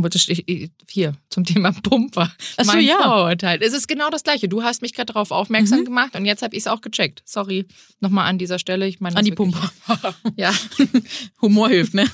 [0.48, 2.32] ich hier zum Thema Pumper.
[2.58, 3.02] Ach so, mein ja.
[3.02, 3.60] Vorurteil.
[3.64, 4.48] Es ist genau das gleiche.
[4.48, 5.86] Du hast mich gerade darauf aufmerksam Mhm.
[5.86, 7.24] gemacht und jetzt habe ich es auch gecheckt.
[7.26, 7.66] Sorry
[8.00, 8.88] nochmal an dieser Stelle.
[8.88, 10.14] Ich meine an die wirklich- Pumpe.
[10.38, 10.54] Ja,
[11.42, 12.06] Humor hilft, ne?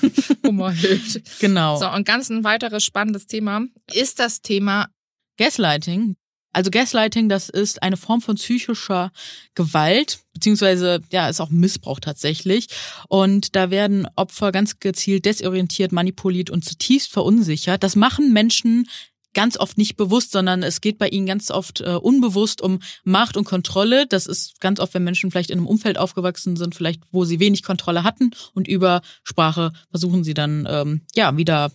[0.46, 1.20] Humor hilft.
[1.40, 1.78] genau.
[1.78, 4.88] So und ganz ein weiteres spannendes Thema ist das Thema
[5.36, 6.16] Gaslighting.
[6.54, 9.12] Also Gaslighting, das ist eine Form von psychischer
[9.54, 12.68] Gewalt, beziehungsweise ja, ist auch Missbrauch tatsächlich.
[13.08, 17.82] Und da werden Opfer ganz gezielt desorientiert, manipuliert und zutiefst verunsichert.
[17.82, 18.86] Das machen Menschen
[19.34, 23.36] ganz oft nicht bewusst, sondern es geht bei ihnen ganz oft äh, unbewusst um Macht
[23.36, 24.06] und Kontrolle.
[24.06, 27.40] Das ist ganz oft, wenn Menschen vielleicht in einem Umfeld aufgewachsen sind, vielleicht wo sie
[27.40, 31.72] wenig Kontrolle hatten und über Sprache versuchen sie dann ähm, ja wieder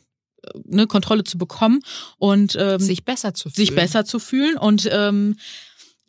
[0.71, 1.81] eine Kontrolle zu bekommen
[2.17, 3.55] und ähm, sich besser zu fühlen.
[3.55, 5.35] sich besser zu fühlen und ähm,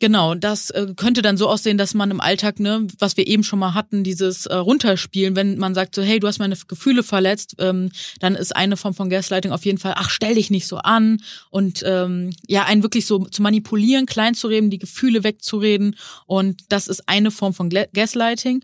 [0.01, 3.43] Genau, das äh, könnte dann so aussehen, dass man im Alltag, ne, was wir eben
[3.43, 7.03] schon mal hatten, dieses äh, Runterspielen, wenn man sagt so, hey, du hast meine Gefühle
[7.03, 10.65] verletzt, ähm, dann ist eine Form von Gaslighting auf jeden Fall, ach, stell dich nicht
[10.65, 11.21] so an
[11.51, 16.61] und ähm, ja, einen wirklich so zu manipulieren, klein zu reden, die Gefühle wegzureden und
[16.69, 18.63] das ist eine Form von Gaslighting.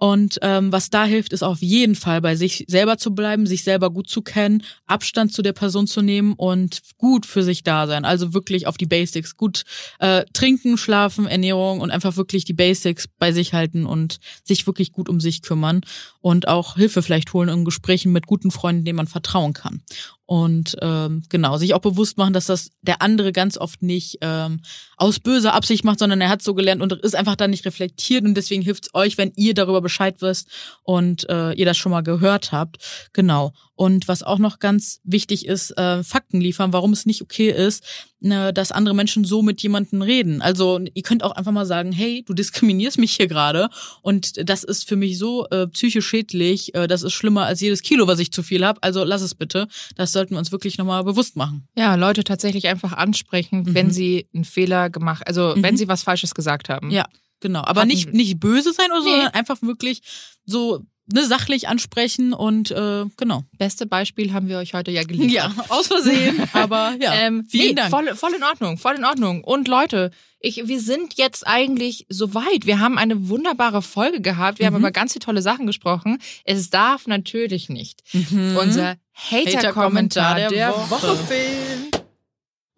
[0.00, 3.64] Und ähm, was da hilft, ist auf jeden Fall bei sich selber zu bleiben, sich
[3.64, 7.88] selber gut zu kennen, Abstand zu der Person zu nehmen und gut für sich da
[7.88, 8.04] sein.
[8.04, 9.36] Also wirklich auf die Basics.
[9.36, 9.64] Gut
[9.98, 14.92] äh, trinken, schlafen, Ernährung und einfach wirklich die Basics bei sich halten und sich wirklich
[14.92, 15.80] gut um sich kümmern
[16.28, 19.80] und auch Hilfe vielleicht holen in Gesprächen mit guten Freunden, denen man vertrauen kann.
[20.26, 24.60] Und ähm, genau, sich auch bewusst machen, dass das der andere ganz oft nicht ähm,
[24.98, 28.26] aus böser Absicht macht, sondern er hat so gelernt und ist einfach da nicht reflektiert
[28.26, 30.50] und deswegen hilft es euch, wenn ihr darüber Bescheid wisst
[30.82, 32.76] und äh, ihr das schon mal gehört habt.
[33.14, 33.54] Genau.
[33.78, 37.84] Und was auch noch ganz wichtig ist, äh, Fakten liefern, warum es nicht okay ist,
[38.18, 40.42] ne, dass andere Menschen so mit jemandem reden.
[40.42, 43.68] Also ihr könnt auch einfach mal sagen, hey, du diskriminierst mich hier gerade
[44.02, 47.82] und das ist für mich so äh, psychisch schädlich, äh, das ist schlimmer als jedes
[47.82, 48.82] Kilo, was ich zu viel habe.
[48.82, 49.68] Also lass es bitte.
[49.94, 51.68] Das sollten wir uns wirklich nochmal bewusst machen.
[51.76, 53.74] Ja, Leute tatsächlich einfach ansprechen, Mhm.
[53.74, 55.62] wenn sie einen Fehler gemacht, also Mhm.
[55.62, 56.90] wenn sie was Falsches gesagt haben.
[56.90, 57.06] Ja,
[57.38, 57.60] genau.
[57.60, 59.14] Aber Hatten nicht, nicht böse sein oder so, Nee.
[59.14, 60.00] sondern einfach wirklich
[60.44, 60.80] so
[61.12, 63.42] ne, sachlich ansprechen und äh, genau.
[63.58, 65.30] Beste Beispiel haben wir euch heute ja geliefert.
[65.30, 66.42] Ja, aus Versehen.
[66.52, 67.90] aber ja, ähm, vielen nee, Dank.
[67.90, 69.44] Voll, voll in Ordnung, voll in Ordnung.
[69.44, 72.64] Und Leute, ich, wir sind jetzt eigentlich soweit.
[72.66, 74.58] Wir haben eine wunderbare Folge gehabt.
[74.60, 74.80] Wir haben Mhm.
[74.80, 76.18] über ganz viele tolle Sachen gesprochen.
[76.44, 78.56] Es darf natürlich nicht Mhm.
[78.56, 81.90] unser Hater-Kommentar Hater-Kommentar der, der Woche Woche fehlen.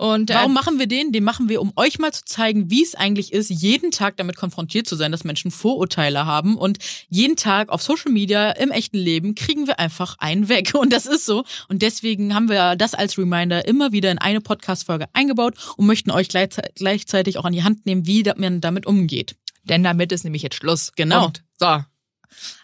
[0.01, 1.13] Und äh, Warum machen wir den?
[1.13, 4.35] Den machen wir, um euch mal zu zeigen, wie es eigentlich ist, jeden Tag damit
[4.37, 6.57] konfrontiert zu sein, dass Menschen Vorurteile haben.
[6.57, 6.79] Und
[7.11, 10.73] jeden Tag auf Social Media, im echten Leben, kriegen wir einfach einen weg.
[10.79, 11.45] Und das ist so.
[11.69, 16.11] Und deswegen haben wir das als Reminder immer wieder in eine Podcast-Folge eingebaut und möchten
[16.11, 19.37] euch gleichze- gleichzeitig auch an die Hand nehmen, wie man damit umgeht.
[19.65, 20.93] Denn damit ist nämlich jetzt Schluss.
[20.97, 21.25] Genau.
[21.25, 21.43] Punkt.
[21.59, 21.85] So.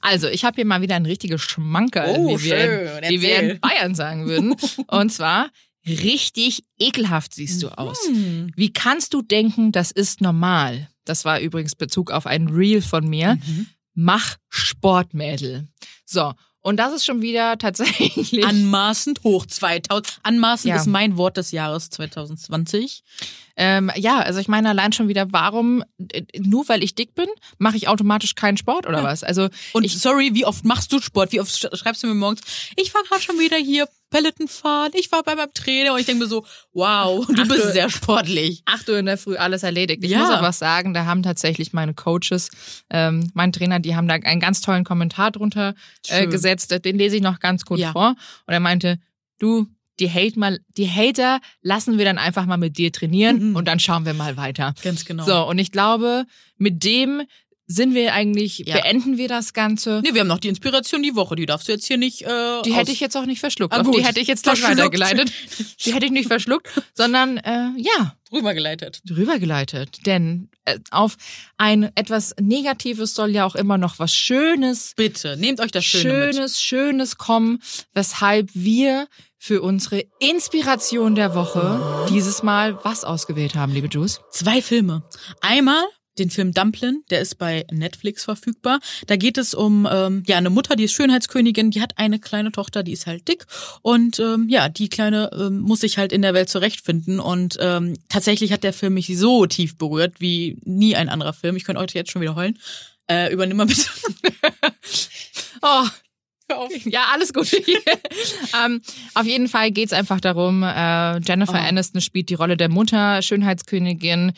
[0.01, 3.11] Also, ich habe hier mal wieder ein richtiges Schmankerl, Oh, wie, wir, schön.
[3.11, 4.57] wie wir in Bayern sagen würden.
[4.87, 5.51] Und zwar,
[5.87, 7.99] richtig ekelhaft siehst du aus.
[8.07, 8.51] Hm.
[8.57, 10.89] Wie kannst du denken, das ist normal?
[11.05, 13.37] Das war übrigens Bezug auf ein Reel von mir.
[13.37, 13.67] Mhm.
[13.95, 15.67] Mach Sportmädel.
[16.05, 16.33] So.
[16.61, 18.45] Und das ist schon wieder tatsächlich.
[18.45, 20.19] Anmaßend hoch 2000.
[20.25, 20.77] Anmaßend Ja.
[20.81, 23.05] ist mein Wort des Jahres 2020.
[23.57, 25.83] Ähm, ja, also ich meine allein schon wieder, warum,
[26.13, 27.29] äh, nur weil ich dick bin,
[27.59, 29.05] mache ich automatisch keinen Sport oder Ja.
[29.05, 29.23] was?
[29.23, 31.31] Also Und ich, sorry, wie oft machst du Sport?
[31.33, 32.41] Wie oft sch- schreibst du mir morgens,
[32.77, 36.07] ich war gerade schon wieder hier Peloton fahren, ich war bei meinem Trainer und ich
[36.07, 38.63] denke mir so, wow, du Ach, bist du- sehr sportlich.
[38.67, 40.03] 8 Uhr in der Früh alles erledigt.
[40.05, 40.21] Ich Ja.
[40.21, 42.51] muss aber was sagen, da haben tatsächlich meine Coaches,
[42.91, 45.75] ähm, mein Trainer, die haben da einen ganz tollen Kommentar drunter
[46.09, 46.75] äh, gesetzt.
[46.85, 47.93] Den lese ich noch ganz kurz Ja.
[47.93, 48.11] vor.
[48.47, 48.99] Und er meinte,
[49.39, 49.67] du,
[50.01, 53.57] die Hate mal, die Hater lassen wir dann einfach mal mit dir trainieren Mhm.
[53.57, 54.75] und dann schauen wir mal weiter.
[54.83, 55.25] Ganz genau.
[55.25, 56.25] So, und ich glaube,
[56.59, 57.23] mit dem
[57.69, 58.77] sind wir eigentlich, Ja.
[58.81, 60.01] beenden wir das Ganze.
[60.05, 62.63] Nee, wir haben noch die Inspiration die Woche, die darfst du jetzt hier nicht äh,
[62.65, 63.75] Die hätte ich jetzt auch nicht verschluckt.
[63.75, 64.79] Ah, die hätte ich jetzt gleich Verschluckt.
[64.99, 65.33] weitergeleitet.
[65.85, 69.03] Die hätte ich nicht verschluckt, sondern äh, ja, rübergeleitet.
[69.11, 70.05] rübergeleitet.
[70.07, 71.17] Denn äh, auf
[71.57, 76.27] ein etwas Negatives soll ja auch immer noch was Schönes, Bitte, nehmt euch das Schöne
[76.27, 76.35] mit.
[76.35, 77.61] Schönes, Schönes kommen,
[77.95, 79.07] weshalb wir
[79.39, 84.21] für unsere Inspiration der Woche dieses Mal was ausgewählt haben, liebe Juice.
[84.31, 85.03] Zwei Filme.
[85.41, 85.85] Einmal
[86.19, 88.81] den Film Dumplin, der ist bei Netflix verfügbar.
[89.07, 92.53] Da geht es um ähm, ja eine Mutter, die ist Schönheitskönigin, die hat eine kleine
[92.53, 93.47] Tochter, die ist halt dick
[93.83, 97.95] und ähm, ja die kleine ähm, muss sich halt in der Welt zurechtfinden und ähm,
[98.09, 101.57] tatsächlich hat der Film mich so tief berührt wie nie ein anderer Film.
[101.57, 102.59] Ich könnte euch jetzt schon wieder heulen.
[103.09, 103.89] Äh, übernimm mal bitte.
[106.49, 106.69] Oh.
[106.85, 107.53] Ja, alles gut.
[108.65, 108.81] ähm,
[109.15, 111.69] auf jeden Fall geht's einfach darum, äh, Jennifer Oh.
[111.69, 114.33] Aniston spielt die Rolle der Mutter, Schönheitskönigin,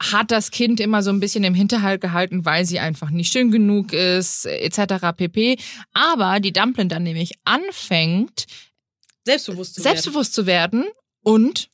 [0.00, 3.50] hat das Kind immer so ein bisschen im Hinterhalt gehalten, weil sie einfach nicht schön
[3.50, 5.16] genug ist, etc.
[5.16, 5.58] pp.
[5.92, 8.46] Aber die Dumplin dann nämlich anfängt,
[9.24, 10.86] Selbstbewusst zu selbstbewusst zu werden
[11.22, 11.69] und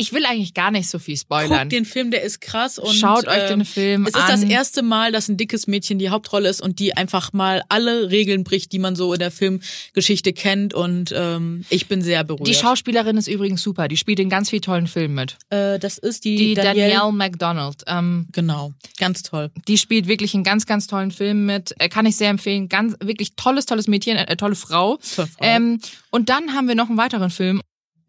[0.00, 1.60] ich will eigentlich gar nicht so viel spoilern.
[1.60, 4.28] Guckt den Film, der ist krass und Schaut euch den ähm, Film Es ist an.
[4.40, 8.10] das erste Mal, dass ein dickes Mädchen die Hauptrolle ist und die einfach mal alle
[8.10, 10.74] Regeln bricht, die man so in der Filmgeschichte kennt.
[10.74, 12.48] Und ähm, ich bin sehr berührt.
[12.48, 13.88] Die Schauspielerin ist übrigens super.
[13.88, 15.36] Die spielt in ganz vielen tollen Filmen mit.
[15.50, 16.90] äh, das ist die, Die Danielle.
[16.94, 17.82] Danielle McDonald.
[17.86, 19.50] Ähm, Genau, ganz toll.
[19.68, 21.74] die spielt wirklich in ganz, ganz tollen Filmen mit.
[21.78, 22.68] Äh, kann ich sehr empfehlen.
[22.68, 24.98] Ganz, wirklich tolles, tolles Mädchen, äh, tolle Frau.
[25.14, 25.44] Tolle Frau.
[25.44, 25.78] Ähm,
[26.10, 27.60] und dann haben wir noch einen weiteren Film.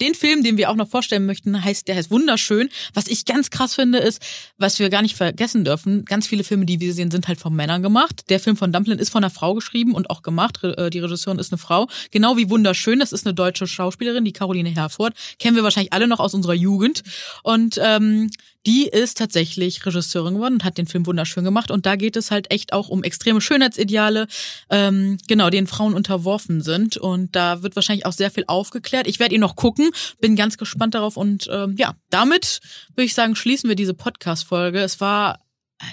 [0.02, 2.70] Den Film, den wir auch noch vorstellen möchten, heißt, der heißt Wunderschön.
[2.93, 4.22] Was ich ganz krass finde, ist,
[4.58, 7.56] was wir gar nicht vergessen dürfen, ganz viele Filme, die wir sehen, sind halt von
[7.56, 8.30] Männern gemacht.
[8.30, 10.64] Der Film von Dumplin ist von einer Frau geschrieben und auch gemacht.
[10.64, 11.88] Äh, Die Regisseurin ist eine Frau.
[12.10, 15.14] Genau wie Wunderschön, das ist eine deutsche Schauspielerin, die Caroline Herford.
[15.38, 17.04] Kennen wir wahrscheinlich alle noch aus unserer Jugend.
[17.43, 18.32] Und ähm,
[18.66, 21.72] die ist tatsächlich Regisseurin geworden und hat den Film wunderschön gemacht.
[21.72, 24.28] Und da geht es halt echt auch um extreme Schönheitsideale,
[24.70, 26.97] ähm, genau, denen Frauen unterworfen sind.
[26.97, 29.07] Und da wird wahrscheinlich auch sehr viel aufgeklärt.
[29.07, 29.89] Ich werde ihn noch gucken,
[30.20, 31.18] bin ganz gespannt darauf.
[31.18, 32.59] Und ähm, ja, damit
[32.95, 34.80] würde ich sagen, schließen wir diese Podcast-Folge.
[34.80, 35.39] Es war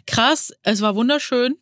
[0.07, 1.57] krass, es war wunderschön.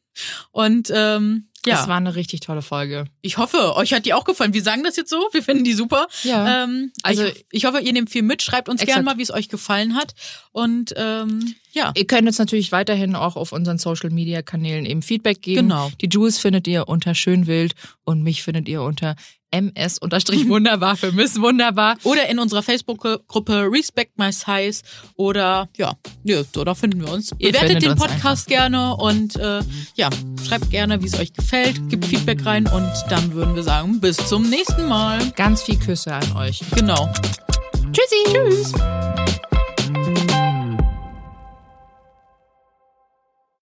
[0.51, 3.05] Und ähm, ja, Das war eine richtig tolle Folge.
[3.23, 4.55] ich hoffe, euch hat die auch gefallen.
[4.55, 6.07] Wir sagen das jetzt so, wir finden die super.
[6.25, 6.65] Ja.
[6.65, 8.43] Ähm, Also- ich, ich hoffe, ihr nehmt viel mit.
[8.43, 10.15] Schreibt uns gerne mal, wie es euch gefallen hat.
[10.53, 15.03] Und ähm, ja, Ihr könnt uns natürlich weiterhin auch auf unseren Social Media Kanälen eben
[15.03, 15.69] Feedback geben.
[15.69, 15.91] Genau.
[16.01, 19.17] Die Jules findet ihr unter Schönwild und mich findet ihr unter
[19.51, 21.97] ms wunderbar für Miss Wunderbar.
[22.05, 24.83] oder in unserer Facebook-Gruppe Respect My Size
[25.17, 25.95] oder ja,
[26.25, 27.33] ja, so, da finden wir uns.
[27.39, 29.61] Ihr Bewertet findet den Podcast gerne und äh,
[29.95, 30.11] ja,
[30.47, 34.17] schreibt gerne, wie es euch gefällt, gebt Feedback rein und dann würden wir sagen, bis
[34.17, 35.19] zum nächsten Mal.
[35.37, 36.61] Ganz viel Küsse an euch.
[36.75, 37.13] Genau.
[37.93, 38.17] Tschüssi.
[38.33, 39.26] Tschüss.